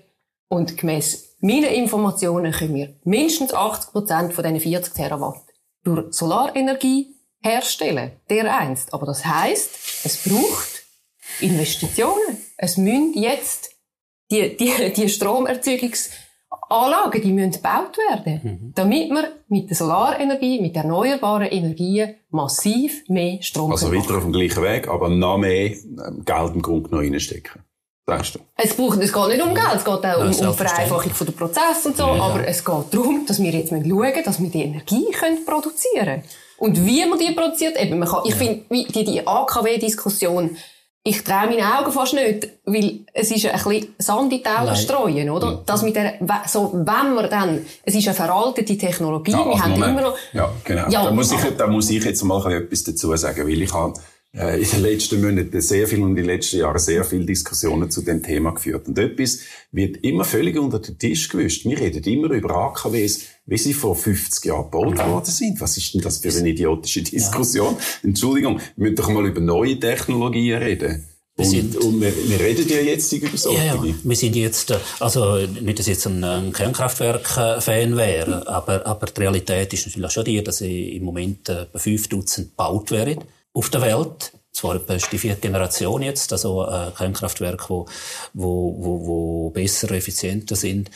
[0.49, 5.43] und gemäss meinen Informationen können wir mindestens 80 Prozent von diesen 40 Terawatt
[5.84, 8.12] durch Solarenergie herstellen.
[8.28, 8.93] Der einst.
[8.93, 9.70] Aber das heißt,
[10.05, 10.84] es braucht
[11.41, 12.38] Investitionen.
[12.59, 13.70] Es müssen jetzt
[14.31, 21.49] die, die, die Stromerzeugungsanlagen, die müssen gebaut werden, damit wir mit der Solarenergie, mit erneuerbaren
[21.49, 26.55] Energien massiv mehr Strom Also weiter auf dem gleichen Weg, aber noch mehr ähm, Geld
[26.55, 27.62] im Grunde noch reinstecken.
[28.07, 28.39] Sagst du?
[28.57, 30.55] Es, braucht, es geht nicht um Geld, es geht auch um, um.
[30.55, 34.24] Vereinfachung von der Prozess und so, aber es geht darum, dass wir jetzt schauen müssen,
[34.24, 36.22] dass wir die Energie können produzieren können.
[36.59, 40.57] Und wie man die produziert, eben, man kann, ich finde, wie die, die AKW-Diskussion,
[41.03, 44.77] ich traue meinen Augen fast nicht, weil es ist ein bisschen Sand in die Augen
[44.77, 45.63] streuen, oder?
[45.65, 46.15] Das mit der,
[46.47, 49.91] so, wenn wir dann, es ist eine veraltete Technologie, wir also haben Moment.
[49.93, 50.89] immer noch, Ja, genau.
[50.91, 53.95] Ja, da, muss ich, da muss ich jetzt mal etwas dazu sagen, weil ich habe
[54.33, 58.03] in den letzten Monaten sehr viel und in den letzten Jahren sehr viele Diskussionen zu
[58.03, 58.87] dem Thema geführt.
[58.87, 59.41] Und etwas
[59.72, 61.64] wird immer völlig unter den Tisch gewischt.
[61.64, 65.61] Wir reden immer über AKWs, wie sie vor 50 Jahren gebaut worden sind.
[65.61, 67.76] Was ist denn das für eine idiotische Diskussion?
[68.05, 71.07] Entschuldigung, wir müssen doch mal über neue Technologien reden.
[71.37, 73.64] Und, sind- und wir, wir reden ja jetzt über solche.
[73.64, 73.95] Ja, ja.
[74.03, 79.07] Wir sind jetzt, äh, also nicht, dass ich jetzt ein, ein Kernkraftwerk-Fan wäre, aber, aber
[79.07, 83.18] die Realität ist natürlich schon die, dass im Moment äh, etwa fünf Dutzend gebaut werden
[83.53, 84.33] auf der Welt.
[84.53, 87.87] Zwar etwa ist die vierte Generation jetzt, also äh, Kernkraftwerke, wo,
[88.35, 90.91] wo, wo, wo besser, effizienter sind.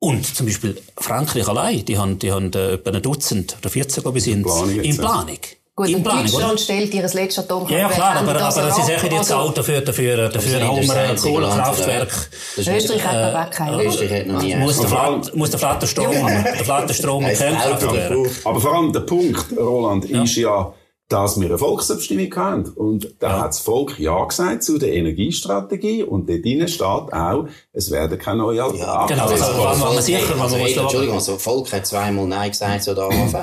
[0.00, 4.02] Und zum Beispiel Frankreich allein, die haben, die haben äh, etwa ein Dutzend oder 14,
[4.02, 4.96] glaube ich, sind Planung in.
[4.96, 5.38] Planung.
[5.74, 6.30] gut, in und Planung, oder?
[6.30, 7.82] Deutschland stellt ihr letztes Atomkraftwerk.
[7.82, 9.40] Ja, ja, klar, aber, aber das sie Jahr sagen jetzt ab.
[9.40, 12.30] auch dafür, dafür, dafür haben wir ein Kohlekraftwerk.
[12.58, 13.84] Österreich hat aber auch keine, oder?
[13.86, 17.24] Österreich hat noch nie Muss der, Und Flat, muss der flatte Strom, der flatte Strom
[17.24, 18.30] mit Heißt Kernkraftwerk.
[18.44, 20.72] Aber vor allem der Punkt, Roland, ist ja,
[21.08, 22.64] dass wir eine Volksabstimmung haben.
[22.64, 26.02] Und da hat das Volk Ja gesagt zu der Energiestrategie.
[26.02, 29.06] Und dort drinnen steht auch, es werden keine neuen Alternativen.
[29.08, 32.26] Genau, also, Also, Volk sicher, hat- wenn man muss Entschuldigung, also, das Volk hat zweimal
[32.26, 33.34] Nein gesagt zu der AHV.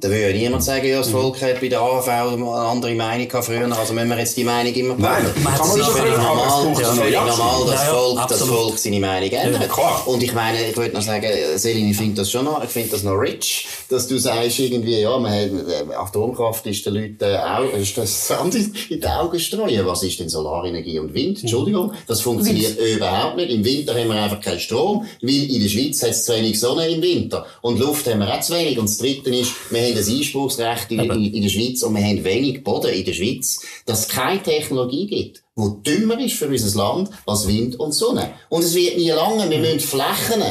[0.00, 3.28] Da würde ja niemand sagen, ja, das Volk hat bei der AHV eine andere Meinung
[3.28, 5.42] gehabt früher, also müssen wir jetzt die Meinung immer Nein, behalten.
[5.42, 8.42] man Das ist völlig normal, das ist völlig normal, dass, ja, Volk, das.
[8.42, 9.70] Volk seine Meinung ändert.
[10.06, 12.88] Und ich meine, ich würde noch sagen, Selin, ich finde das schon noch, ich finde
[12.88, 17.24] das noch rich, dass du sagst irgendwie, ja, man hat, äh, Atomkraft ist den Leuten
[17.24, 19.86] äh, auch, ist das Sand in die Augen streuen.
[19.86, 21.40] Was ist denn Solarenergie und Wind?
[21.42, 23.50] Entschuldigung, das funktioniert überhaupt nicht.
[23.50, 26.58] Im Winter haben wir einfach keinen Strom, weil in der Schweiz hat es zu wenig
[26.58, 27.44] Sonne im Winter.
[27.60, 28.78] Und Luft haben wir auch zu wenig.
[28.78, 32.04] Und das Dritte ist, wir haben ein Einspruchsrecht in, in, in der Schweiz und wir
[32.04, 36.46] haben wenig Boden in der Schweiz, dass es keine Technologie gibt, wo dümmer ist für
[36.48, 38.30] unser Land als Wind und Sonne.
[38.48, 39.50] Und es wird nie lange.
[39.50, 40.42] Wir müssen Flächen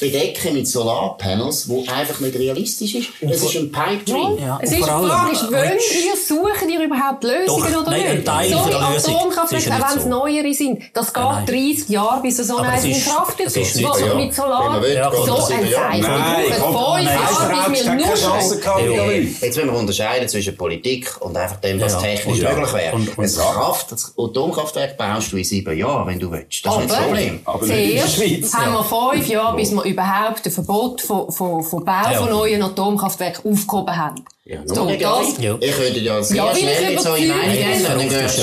[0.00, 3.08] bedecken mit Solarpanels, wo einfach nicht realistisch ist.
[3.20, 4.36] Es ist ein Pipe Dream.
[4.40, 7.90] Ja, Es und ist die Frage, ist, wollen ihr, suchen ihr überhaupt Lösungen Doch, oder
[7.92, 8.10] nein, nicht?
[8.10, 9.14] ein Teil so von der wie Lösung.
[9.16, 10.08] Atomkraftwerke, ja auch wenn es so.
[10.08, 10.82] neuere sind.
[10.92, 11.46] Das geht Nein.
[11.46, 13.56] 30 Jahre, bis so es in ist- Kraft ist.
[13.56, 14.14] ist nicht So, so.
[14.16, 15.70] mit Solar, Ja, so ein.
[15.70, 18.78] Nein, Wir brauchen nein, fünf Jahre, bis wir nur Ja.
[19.04, 19.36] Jolly.
[19.40, 22.00] Jetzt müssen wir unterscheiden zwischen Politik und einfach dem, was Ja.
[22.00, 22.52] technisch Ja.
[22.52, 22.94] möglich wäre.
[22.96, 24.12] Und- und- Kraft, das
[24.52, 26.64] Atomkraftwerk baust du in sieben Jahren, wenn du willst.
[26.64, 27.40] Das ist nicht das Problem.
[27.44, 28.54] Aber nicht in der Zuerst Schweiz.
[28.54, 32.20] haben wir fünf Jahre, bis wir überhaupt ein Verbot von, von, von Bau Ja.
[32.20, 34.24] von neuen Atomkraftwerken aufgehoben haben.
[34.44, 34.98] Ja, So, das-
[35.42, 35.56] Ja.
[35.60, 38.42] Ihr könntet ja sehr Ja, schnell ich jetzt eure überzeugt Meinung ändern, dann gehst du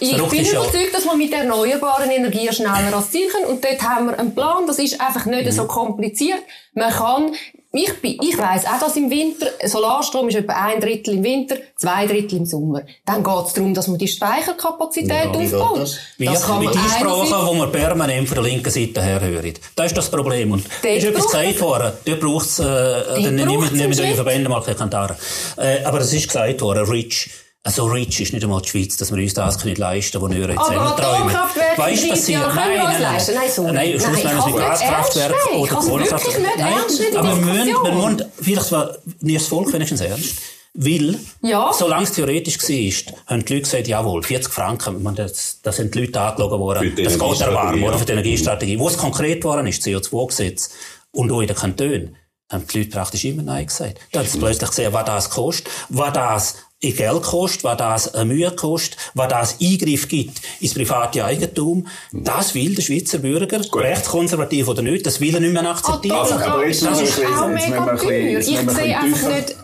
[0.00, 3.46] Ich, ich bin ist überzeugt, dass wir mit erneuerbaren Energien schneller ans Ziel können.
[3.46, 4.66] Und dort haben wir einen Plan.
[4.66, 6.40] Das ist einfach nicht so kompliziert.
[6.74, 7.32] Man kann,
[7.74, 11.56] ich bin, ich weiss auch, dass im Winter, Solarstrom ist etwa ein Drittel im Winter,
[11.76, 12.82] zwei Drittel im Sommer.
[13.04, 15.80] Dann geht es darum, dass man die Speicherkapazität Ja, aufbaut.
[15.80, 15.98] das?
[16.18, 19.20] Wie Das kann man mit Einsprachen, einerseits- die wir permanent von der linken Seite her
[19.20, 19.54] hören.
[19.76, 20.52] Das ist das Problem.
[20.52, 21.92] Und da ist etwas gesagt worden.
[22.04, 24.14] Dort braucht es, äh, dann braucht's nehmen einen nehmen die Schritt.
[24.14, 25.16] Verbände mal keine Kantare.
[25.56, 27.30] Äh, aber es ist gesagt worden, Rich,
[27.70, 30.48] so rich ist nicht einmal die Schweiz, dass wir uns das können leisten können, was
[30.48, 30.98] wir jetzt Aber.
[30.98, 32.40] Atomkraftwerke Weißt du, in 30 passiert?
[32.42, 33.34] Jahren können wir uns leisten.
[33.34, 33.72] Nein, sorry.
[33.72, 35.64] Nein, Nein, wir mit kann's nicht Gaskraftwerk ernst nehmen.
[35.64, 36.56] Ich oder kann's wirklich Kohlekraftwerk.
[36.56, 40.00] nicht ernst nehmen, die aber wir müssen, wir müssen, vielleicht war nicht das Volk wenigstens
[40.02, 40.34] ernst.
[40.76, 41.72] Weil, Ja.
[41.72, 45.94] solange es theoretisch war, haben die Leute gesagt, jawohl, 40 Franken, man, das, das sind
[45.94, 47.86] die Leute angeschaut worden, das geht ja.
[47.88, 48.78] oder für die Energiestrategie.
[48.78, 50.70] Wo es konkret geworden ist, CO2-Gesetz,
[51.12, 52.16] und auch in den Kantonen,
[52.50, 53.98] haben die Leute praktisch immer Nein gesagt.
[54.12, 58.14] Da haben sie plötzlich gesehen, was das kostet, was das in Geld kostet, was das
[58.14, 61.86] eine Mühe kostet, was das Eingriff gibt ins private Eigentum.
[62.12, 66.16] Das will der Schweizer Bürger, rechtskonservativ oder nicht, das will er nicht mehr akzeptieren.
[66.16, 68.38] Also, aber jetzt das wir ist auch mega teuer.
[68.38, 69.56] Ich sehe einfach nicht,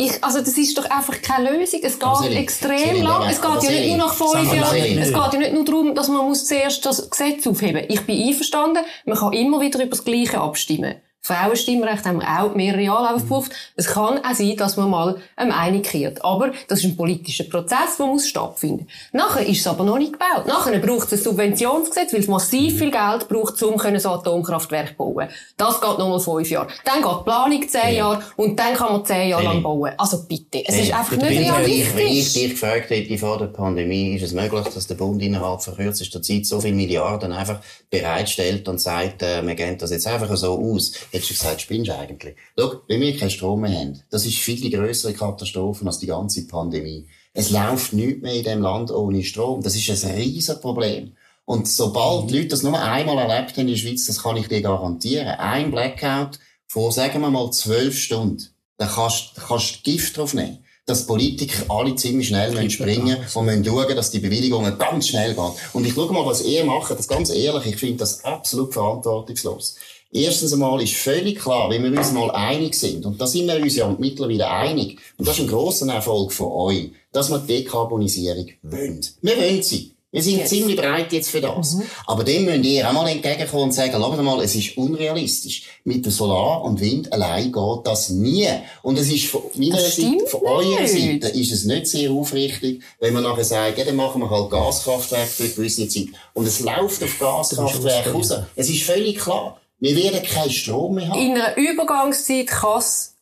[0.00, 1.80] ich, also das ist doch einfach keine Lösung.
[1.82, 3.28] Es geht Selim, extrem Selim, lang.
[3.28, 4.76] Es geht ja nicht nur nach fünf Jahren.
[4.76, 8.28] Es geht ja nicht nur darum, dass man muss zuerst das Gesetz aufheben Ich bin
[8.28, 11.00] einverstanden, man kann immer wieder über das Gleiche abstimmen.
[11.20, 13.52] Frauenstimmrecht haben wir auch mehrere Jahre aufgerufen.
[13.76, 16.24] Es kann auch sein, dass man mal eine Meinung kehrt.
[16.24, 18.86] Aber das ist ein politischer Prozess, der muss stattfinden.
[19.12, 20.46] Nachher ist es aber noch nicht gebaut.
[20.46, 24.90] Nachher braucht es ein Subventionsgesetz, weil es massiv viel Geld braucht, um können so Atomkraftwerke
[24.90, 25.28] zu bauen.
[25.56, 26.68] Das geht nochmal fünf Jahre.
[26.84, 29.92] Dann geht die Planung zehn Jahre und dann kann man zehn Jahre lang bauen.
[29.98, 32.32] Also bitte, es ist einfach nicht ich, wenn ich realistisch.
[32.32, 36.22] dich gefragt hätte vor der Pandemie, ist es möglich, dass der Bund innerhalb von kürzester
[36.22, 37.60] Zeit so viele Milliarden einfach
[37.90, 40.92] bereitstellt und sagt, äh, wir geben das jetzt einfach so aus.
[41.10, 42.36] Hättest du gesagt, spinnst du eigentlich?
[42.58, 46.06] Schau, wenn wir keinen Strom mehr haben, das ist viel die grössere Katastrophe als die
[46.06, 47.06] ganze Pandemie.
[47.32, 49.62] Es läuft nichts mehr in diesem Land ohne Strom.
[49.62, 51.12] Das ist ein riesen Problem.
[51.44, 54.48] Und sobald die Leute das nur einmal erlebt haben in der Schweiz, das kann ich
[54.48, 58.44] dir garantieren, ein Blackout vor, sagen wir mal, zwölf Stunden,
[58.76, 60.58] dann kannst du kannst du Gift drauf nehmen.
[60.84, 65.34] Dass Politiker alle ziemlich schnell müssen springen und müssen schauen, dass die Bewilligungen ganz schnell
[65.34, 65.52] gehen.
[65.72, 69.76] Und ich schau mal, was ihr macht, das ganz ehrlich, ich finde das absolut verantwortungslos.
[70.10, 73.56] Erstens einmal ist völlig klar, wenn wir uns mal einig sind, und da sind wir
[73.56, 78.48] uns ja mittlerweile einig, und das ist ein grosser Erfolg von euch, dass wir Dekarbonisierung
[78.62, 79.00] wollen.
[79.20, 79.94] Wir wollen sie.
[80.10, 81.76] Wir sind ziemlich breit jetzt für das.
[82.06, 85.64] Aber dem müsst ihr auch mal entgegenkommen und sagen, schaut mal, es ist unrealistisch.
[85.84, 88.48] Mit der Solar und Wind allein geht das nie.
[88.82, 91.22] Und es ist von meiner Seite, von eurer nicht.
[91.22, 94.48] Seite, ist es nicht sehr aufrichtig, wenn man nachher sagt, ja, dann machen wir halt
[94.50, 96.06] Gaskraftwerke für eine gewisse Zeit.
[96.32, 98.32] Und es läuft auf Gaskraftwerke raus.
[98.56, 99.60] Es ist völlig klar.
[99.80, 101.18] Wir werden keinen Strom mehr haben.
[101.20, 103.14] In einer Übergangszeit kann es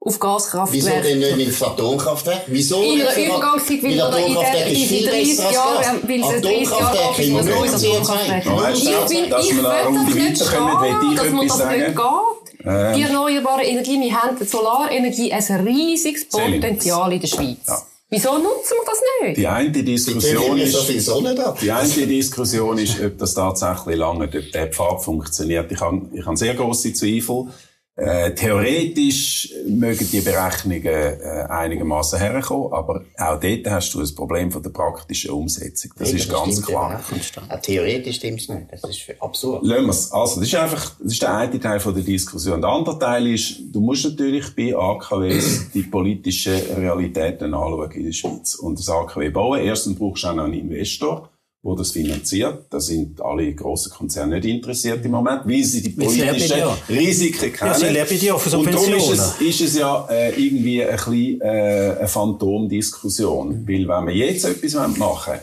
[0.00, 2.42] auf Wieso Gaskraftwerke denn nicht mit dem Atomkraftwerk?
[2.46, 5.46] Wieso In einer Übergangszeit, weil da in Atomkraftwerk der- ist in viel den 30 besser
[5.46, 7.96] als Jahren, weil es 30 Jahre Atomkraftwerk alt ist, haben ein wir neues null CO2.
[7.96, 8.46] Atomkraftwerk.
[8.46, 9.72] Moment, Ich bin, dass ich will das
[10.10, 10.40] nicht
[11.12, 12.96] ich dass man das nicht geht.
[12.96, 16.28] Die erneuerbare Energie, wir haben die Solarenergie ein riesiges.
[16.28, 17.84] Potenzial in der Schweiz.
[18.14, 19.36] Wieso nutzen wir das nicht?
[19.38, 24.68] Die eine Diskussion so ist, die eine Diskussion ist, ob das tatsächlich lange, ob der
[24.68, 25.72] Pfad funktioniert.
[25.72, 27.46] Ich habe, ich habe sehr große Zweifel.
[27.96, 34.50] Äh, theoretisch mögen die Berechnungen äh, einigermaßen herkommen, aber auch dort hast du ein Problem
[34.50, 35.92] von der praktischen Umsetzung.
[35.96, 37.00] Das ist ganz klar.
[37.00, 37.50] auch.
[37.50, 38.66] Auch theoretisch stimmt es nicht.
[38.72, 39.64] Das ist absurd.
[39.64, 40.10] Lassen wir's.
[40.10, 42.60] Also, das ist einfach, das ist der eine Teil von der Diskussion.
[42.60, 48.12] Der andere Teil ist, du musst natürlich bei AKWs die politischen Realitäten anschauen in der
[48.12, 48.56] Schweiz.
[48.56, 51.30] Und das AKW bauen, erstens brauchst du auch noch einen Investor,
[51.64, 52.66] der das finanziert.
[52.70, 57.72] Da sind alle grossen Konzerne nicht interessiert im Moment, weil sie die politischen Risiken kennen.
[57.72, 60.96] Ja, sie leben ja von Und darum ist es, ist es ja äh, irgendwie ein
[60.96, 63.66] bisschen äh, eine Phantomdiskussion.
[63.66, 65.40] Weil wenn wir jetzt etwas machen wollen,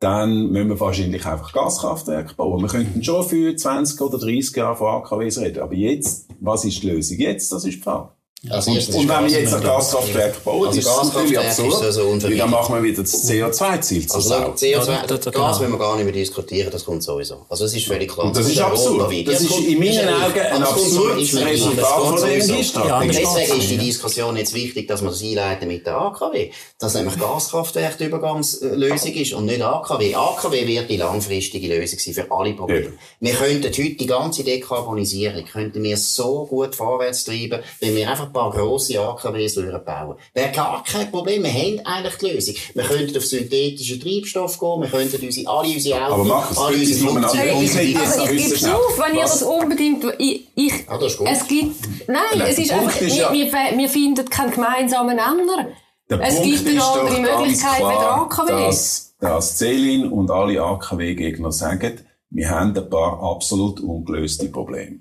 [0.00, 2.60] dann müssen wir wahrscheinlich einfach Gaskraftwerke bauen.
[2.60, 5.62] Wir könnten schon für 20 oder 30 Jahre von AKWs reden.
[5.62, 7.50] Aber jetzt, was ist die Lösung jetzt?
[7.52, 8.10] Das ist die Frage.
[8.50, 9.62] Als Und, erstes und ist wenn wir jetzt ein.
[9.62, 11.72] Gaskraftwerk bauen, Also ist das Gaskraftwerk ist absurd.
[11.92, 12.38] so weil unvermeidlich.
[12.40, 14.36] dann machen wir wieder das CO2-Ziel zur Also Sau.
[14.54, 15.58] CO2, Ja, das- das, das- Gas genau.
[15.58, 17.46] müssen wir gar nicht mehr diskutieren, das kommt sowieso.
[17.48, 18.26] Also es ist völlig klar.
[18.26, 19.00] Und das ist kommt absurd.
[19.26, 22.30] Das Ja, ist in meinen ist ja Augen ein absurdes ist Resultat das von der.
[22.34, 22.88] Energiestrategie.
[22.88, 26.50] Ja, das deswegen ist die Diskussion jetzt wichtig, dass wir das einleiten mit der AKW.
[26.78, 30.14] Dass nämlich Gaskraftwerk die Übergangslösung ist und nicht AKW.
[30.14, 32.86] AKW wird die langfristige Lösung sein für alle Probleme.
[32.86, 32.90] Ja.
[33.20, 38.33] Wir könnten heute die ganze Dekarbonisierung könnten wir so gut vorwärts treiben, wenn wir einfach
[38.34, 39.54] paar grosse AKWs
[39.86, 40.16] bauen.
[40.34, 41.42] Wäre gar kein Problem.
[41.42, 42.54] Wir haben eigentlich die Lösung.
[42.74, 46.76] Wir könnten auf synthetischen Treibstoff gehen, wir könnten unsere, alle unsere Autos, Aber es alle
[46.76, 47.74] unsere Flugzeuge, nicht.
[47.74, 48.72] Hey, ich, also gebe schnell.
[48.74, 51.28] auf, wenn ihr das unbedingt, ich, ich, Ah, das ist gut.
[51.30, 55.68] es gibt, nein, Nein, es ist einfach, ist ja- wir, wir, finden keinen gemeinsamen Nenner.
[56.10, 58.66] Der es Punkt gibt eine andere Möglichkeit wie der klar, AKW.
[58.66, 65.00] Dass, dass Celin und alle AKW-Gegner sagen, wir haben ein paar absolut ungelöste Probleme.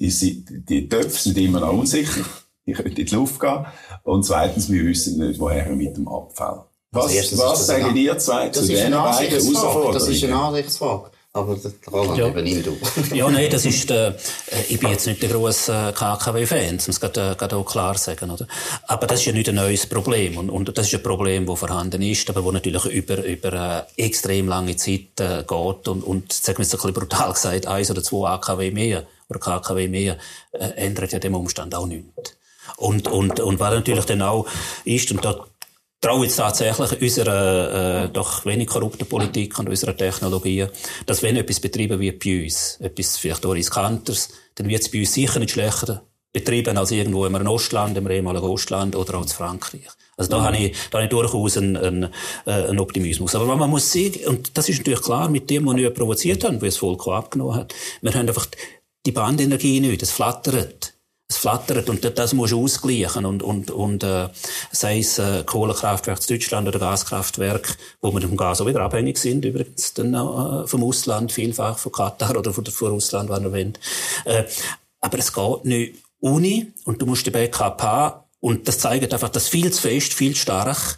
[0.00, 2.24] Die, die Töpfe sind immer noch unsicher.
[2.68, 3.66] Die können in die Luft gehen.
[4.04, 6.64] Und zweitens, wir wissen nicht, woher mit dem Abfall.
[6.90, 9.92] Was, Also was das sagen ihr zwei Das zu ist diesen eine beiden Ansichtsfrage.
[9.92, 10.46] Das ist eine Herausforderungen?
[10.46, 11.10] Ansichtsfrage.
[11.34, 12.28] Aber der Roland, Ja.
[12.28, 12.76] übernimm du.
[13.14, 14.14] Ja, nein, das ist, äh,
[14.68, 17.64] ich bin jetzt nicht der grosse äh, KKW-Fan, das muss ich gerade, äh, gerade auch
[17.66, 18.46] klar sagen, oder?
[18.86, 20.38] Aber das ist ja nicht ein neues Problem.
[20.38, 24.02] Und, und das ist ein Problem, das vorhanden ist, aber das natürlich über, über äh,
[24.06, 25.88] extrem lange Zeit äh, geht.
[25.88, 29.38] Und, und sagen wir jetzt ein bisschen brutal gesagt, eins oder zwei AKW mehr oder
[29.38, 30.16] KKW mehr
[30.52, 32.37] äh, ändert ja dem Umstand auch nichts.
[32.76, 34.46] Und, und, und was natürlich dann auch
[34.84, 35.44] ist, und da
[36.00, 40.66] traue jetzt tatsächlich unserer äh, doch wenig korrupten Politik und unserer Technologie,
[41.06, 45.00] dass wenn etwas betrieben wird bei uns, etwas vielleicht auch riskanteres, dann wird es bei
[45.00, 46.02] uns sicher nicht schlechter
[46.32, 49.88] betrieben als irgendwo im Ostland, im ehemaligen Ostland oder auch in Frankreich.
[50.16, 52.04] Also da habe ich, da habe ich durchaus einen, einen,
[52.44, 53.34] äh, einen Optimismus.
[53.34, 56.60] Aber man muss sehen, und das ist natürlich klar mit dem, was wir provoziert haben,
[56.60, 58.46] wie es Volk abgenommen hat, wir haben einfach
[59.06, 60.97] die Bandenergie nicht, es flattert.
[61.30, 64.30] Es flattert und das muss ausgleichen und und und äh,
[64.72, 69.18] sei es äh, Kohlekraftwerk in Deutschland oder Gaskraftwerk, wo wir vom Gas auch wieder abhängig
[69.18, 73.52] sind übrigens dann äh, vom Ausland vielfach von Katar oder von, von Russland, wenn ihr
[73.52, 73.78] wollt.
[74.24, 74.44] Äh,
[75.02, 79.28] aber es geht nicht ohne und du musst die Backup haben und das zeigt einfach,
[79.28, 80.96] dass viel zu fest, viel zu stark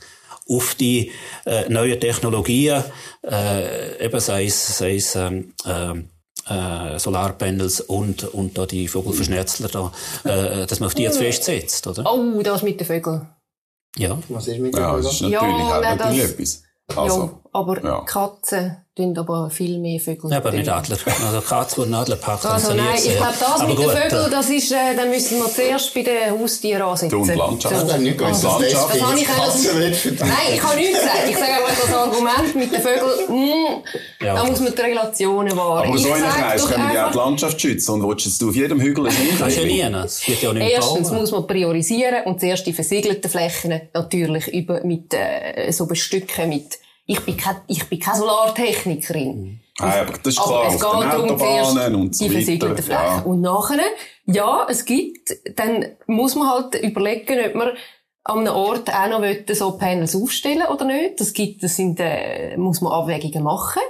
[0.49, 1.11] auf die
[1.45, 2.85] äh, neuen Technologien,
[3.25, 6.09] äh, eben sei es, sei es ähm, ähm,
[6.51, 9.93] äh, Solarpanels und, und da die Vogelverschnetzler da,
[10.25, 12.05] äh, dass man auf die jetzt festsetzt, oder?
[12.13, 13.29] Oh, das mit den Vögeln.
[13.97, 14.19] Ja.
[14.29, 16.63] Was ist mit Ja, dem das ist Ja, natürlich, hat nein, natürlich das- etwas.
[16.97, 18.01] Also, ja, aber ja.
[18.03, 20.31] Katzen tun aber viel mehr Vögel.
[20.31, 20.97] Ja, aber nicht Adler.
[21.25, 23.95] Also Katz, die einen Adler packt, Also nein, ich glaube, das Aber mit den gut,
[23.95, 27.11] Vögeln, äh, das ist, äh, dann müssen wir zuerst bei den Haustieren ansetzen.
[27.11, 27.75] Du und Landschaft.
[27.77, 27.83] So.
[27.87, 28.23] Das ist nicht.
[28.23, 28.95] Also, Landschaft.
[28.95, 29.81] Das habe ich Katzen
[30.19, 31.19] Nein, ich habe nichts gesagt.
[31.31, 35.57] Ich sage einfach das Argument mit den Vögeln, mm, Ja, da muss man die Relationen
[35.57, 35.87] wahren.
[35.89, 37.91] aber Ich so in einem Kreis können wir ja einfach- die Landschaft schützen.
[37.95, 39.91] Und willst jetzt du auf jedem Hügel ein Das ist ja Hügel?
[39.91, 40.05] nie.
[40.05, 41.21] Es wird ja nicht Erstens bauen.
[41.21, 46.79] muss man priorisieren und zuerst die versiegelten Flächen natürlich über, mit, äh, so bestücken mit,
[47.13, 49.61] ich bin kein, ich bin keine Solartechnikerin.
[49.81, 52.31] Ah, aber das ist Aber klar, es auf geht den darum, Autobahnen und so die
[52.31, 52.85] versiegelten.
[52.85, 53.03] Flächen.
[53.03, 53.21] Ja.
[53.23, 53.79] Und nachher,
[54.27, 57.69] ja, es gibt, dann muss man halt überlegen, ob man
[58.25, 61.19] an einem Ort auch noch so Panels aufstellen oder nicht.
[61.21, 63.81] Das gibt, das sind, äh, muss man Abwägungen machen.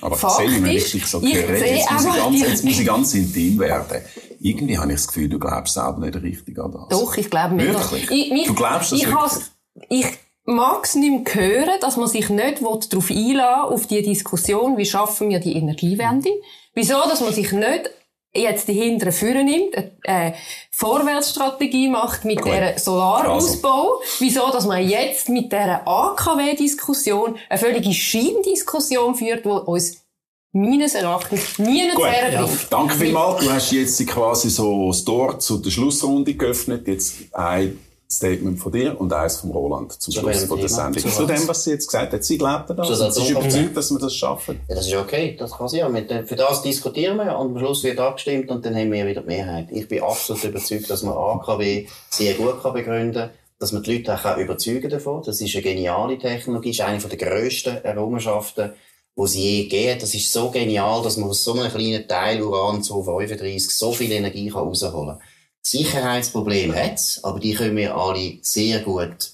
[0.00, 1.58] Aber Faktisch, erzähl mir richtig so ich geredet.
[1.58, 4.00] sehe Jetzt muss ich ganz, jetzt muss ich ganz intim werden.
[4.40, 6.88] Irgendwie habe ich das Gefühl, du glaubst selber nicht richtig an das.
[6.88, 7.74] Doch, ich glaube mir.
[7.74, 8.10] Wirklich?
[8.10, 9.22] Ich, mich, Du glaubst das ich wirklich?
[9.22, 9.50] has-
[9.90, 10.06] Ich
[10.50, 14.84] mag es nicht mehr hören, dass man sich nicht darauf einlassen auf die Diskussion, wie
[14.84, 16.30] schaffen wir die Energiewende.
[16.74, 17.90] Wieso, dass man sich nicht
[18.32, 20.36] jetzt die hinteren Führer nimmt, eine äh,
[20.70, 22.52] Vorwärtsstrategie macht mit Gut.
[22.52, 24.00] der Solarausbau.
[24.20, 30.04] Wieso, dass man jetzt mit der AKW-Diskussion eine völlige Scheindiskussion führt, die uns
[30.52, 32.66] meines Erachtens nie herbringt.
[32.70, 33.44] danke vielmals.
[33.44, 36.86] Du hast jetzt quasi so das Tor zu der Schlussrunde geöffnet.
[36.88, 37.78] Jetzt ein
[38.12, 40.68] Statement von dir und eins von Roland zum Zu Schluss von der?
[40.68, 41.02] Sendung.
[41.02, 41.40] Zu Zu was?
[41.40, 42.24] dem, was sie jetzt gesagt hat.
[42.24, 42.88] Sie glaubt an das.
[42.88, 44.60] Zu und der Sie ist überzeugt, dass wir das schaffen.
[44.68, 45.92] Ja, das ist okay, das kann sein.
[45.92, 49.06] Mit dem- Für das diskutieren wir und am Schluss wird abgestimmt und dann haben wir
[49.06, 49.68] wieder die Mehrheit.
[49.70, 53.30] Ich bin absolut überzeugt, dass man AKW sehr gut kann begründen kann,
[53.60, 55.22] dass man die Leute auch überzeugen davon.
[55.24, 58.72] Das ist eine geniale Technologie, ist eine der grössten Errungenschaften,
[59.16, 62.42] die sie je gegeben Das ist so genial, dass man aus so einem kleinen Teil
[62.42, 65.20] Uran 235 so viel Energie kann rausholen kann.
[65.62, 69.32] Sicherheitsprobleme hat's, aber die können wir alle sehr gut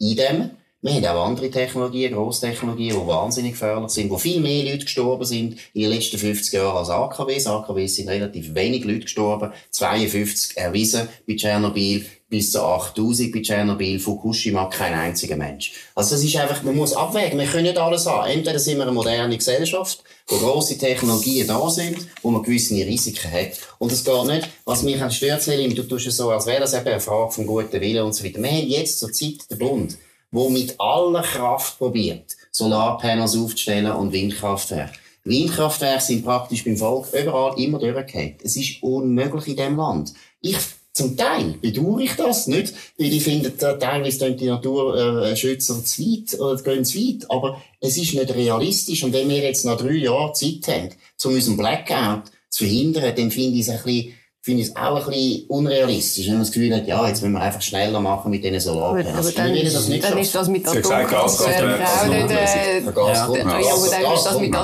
[0.00, 0.56] eindämmen.
[0.82, 5.26] Wir haben auch andere Technologien, Grosstechnologien, die wahnsinnig gefährlich sind, wo viel mehr Leute gestorben
[5.26, 7.46] sind in den letzten 50 Jahren als AKWs.
[7.46, 9.52] AKWs sind relativ wenig Leute gestorben.
[9.72, 15.72] 52 erwiesen bei Tschernobyl, bis zu 8000 bei Tschernobyl, Fukushima kein einziger Mensch.
[15.94, 18.30] Also das ist einfach, man muss abwägen, wir können nicht alles haben.
[18.30, 23.30] Entweder sind wir eine moderne Gesellschaft, wo grosse Technologien da sind, wo man gewisse Risiken
[23.30, 23.50] hat.
[23.78, 26.72] Und es geht nicht, was mich stört, Selim, du tust es so, als wäre das
[26.72, 28.40] eben eine Frage vom guten Willen und so weiter.
[28.40, 29.98] Wir haben jetzt zur Zeit den Bund,
[30.30, 34.98] wo mit aller Kraft probiert, Solarpanels aufzustellen und Windkraftwerke.
[35.24, 38.40] Windkraftwerke sind praktisch beim Volk überall immer durchgehend.
[38.42, 40.14] Es ist unmöglich in diesem Land.
[40.40, 40.56] Ich,
[40.92, 46.40] zum Teil bedauere ich das nicht, weil ich finde, teilweise gehen die Naturschützer zu weit,
[46.40, 47.30] oder gehen zu weit.
[47.30, 49.04] Aber es ist nicht realistisch.
[49.04, 50.88] Und wenn wir jetzt noch drei Jahre Zeit haben,
[51.24, 54.96] um unseren Blackout zu verhindern, dann finde ich es ein bisschen finde ich es auch
[54.96, 58.30] ein bisschen unrealistisch, wenn man das Gefühl hat, ja, jetzt müssen wir einfach schneller machen
[58.30, 59.08] mit diesen Solarpanels.
[59.08, 62.30] Aber, aber dann, das nicht dann ist das mit Sie hat gesagt, Atomkraftwerk auch nicht,
[62.30, 64.54] äh, Ja, aber dann ist das mit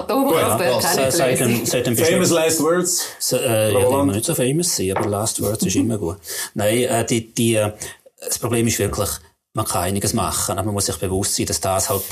[1.67, 3.05] seit dem Famous last words.
[3.19, 6.17] So, äh, ja, die nicht so famous sein, aber Last Words ist immer gut.
[6.55, 7.73] Nein, äh, die, die, äh,
[8.19, 9.11] das Problem ist wirklich,
[9.53, 12.03] man kann einiges machen, aber man muss sich bewusst sein, dass das halt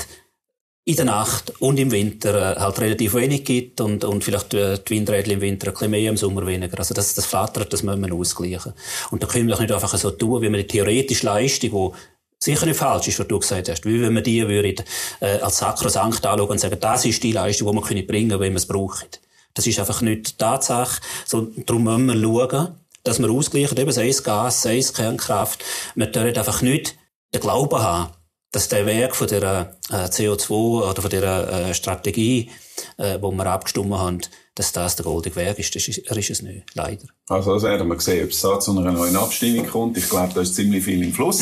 [0.87, 4.77] in der Nacht und im Winter äh, halt relativ wenig gibt und, und vielleicht äh,
[4.77, 6.77] die Windräder im Winter ein bisschen mehr, im Sommer weniger.
[6.77, 8.73] Also das, das flattert, das müssen wir ausgleichen.
[9.09, 11.97] Und da können wir doch nicht einfach so tun, wie man die theoretische Leistung, die
[12.37, 14.85] sicher nicht falsch ist, was du gesagt hast, wie wenn wir die würden,
[15.21, 18.53] äh, als sakrosankt anschauen und sagen, das ist die Leistung, die wir können bringen, wenn
[18.53, 19.07] wir es brauchen.
[19.55, 21.01] Das ist einfach nicht die Tatsache.
[21.25, 25.63] So, darum müssen wir schauen, dass wir ausgleichen, eben sei es Gas, sei es Kernkraft.
[25.95, 26.95] Wir dürfen einfach nicht
[27.33, 28.11] den Glauben haben,
[28.51, 31.23] dass der Weg von der äh, CO2 oder von der
[31.69, 32.51] äh, Strategie,
[32.97, 34.21] äh, wo wir abgestimmt haben,
[34.55, 35.75] dass das der goldige Weg ist.
[35.75, 35.97] Das ist.
[35.97, 37.05] Ist es nicht, leider.
[37.27, 39.97] Also, das werden wir sehen, ob es da zu einer neuen Abstimmung kommt.
[39.97, 41.41] Ich glaube, da ist ziemlich viel im Fluss.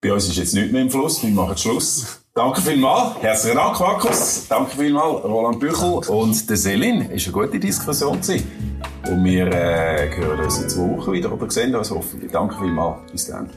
[0.00, 1.22] Bei uns ist jetzt nicht mehr im Fluss.
[1.22, 2.18] Wir machen Schluss.
[2.34, 3.16] Danke vielmals.
[3.20, 4.46] Herzlichen Dank, Markus.
[4.48, 7.10] Danke vielmals, Roland Büchel und der Selin.
[7.10, 8.20] Es war eine gute Diskussion.
[8.20, 8.50] gewesen.
[9.06, 12.32] Und wir äh, hören uns in zwei Wochen wieder oder sehen uns hoffentlich.
[12.32, 13.12] Danke vielmals.
[13.12, 13.50] Bis dann.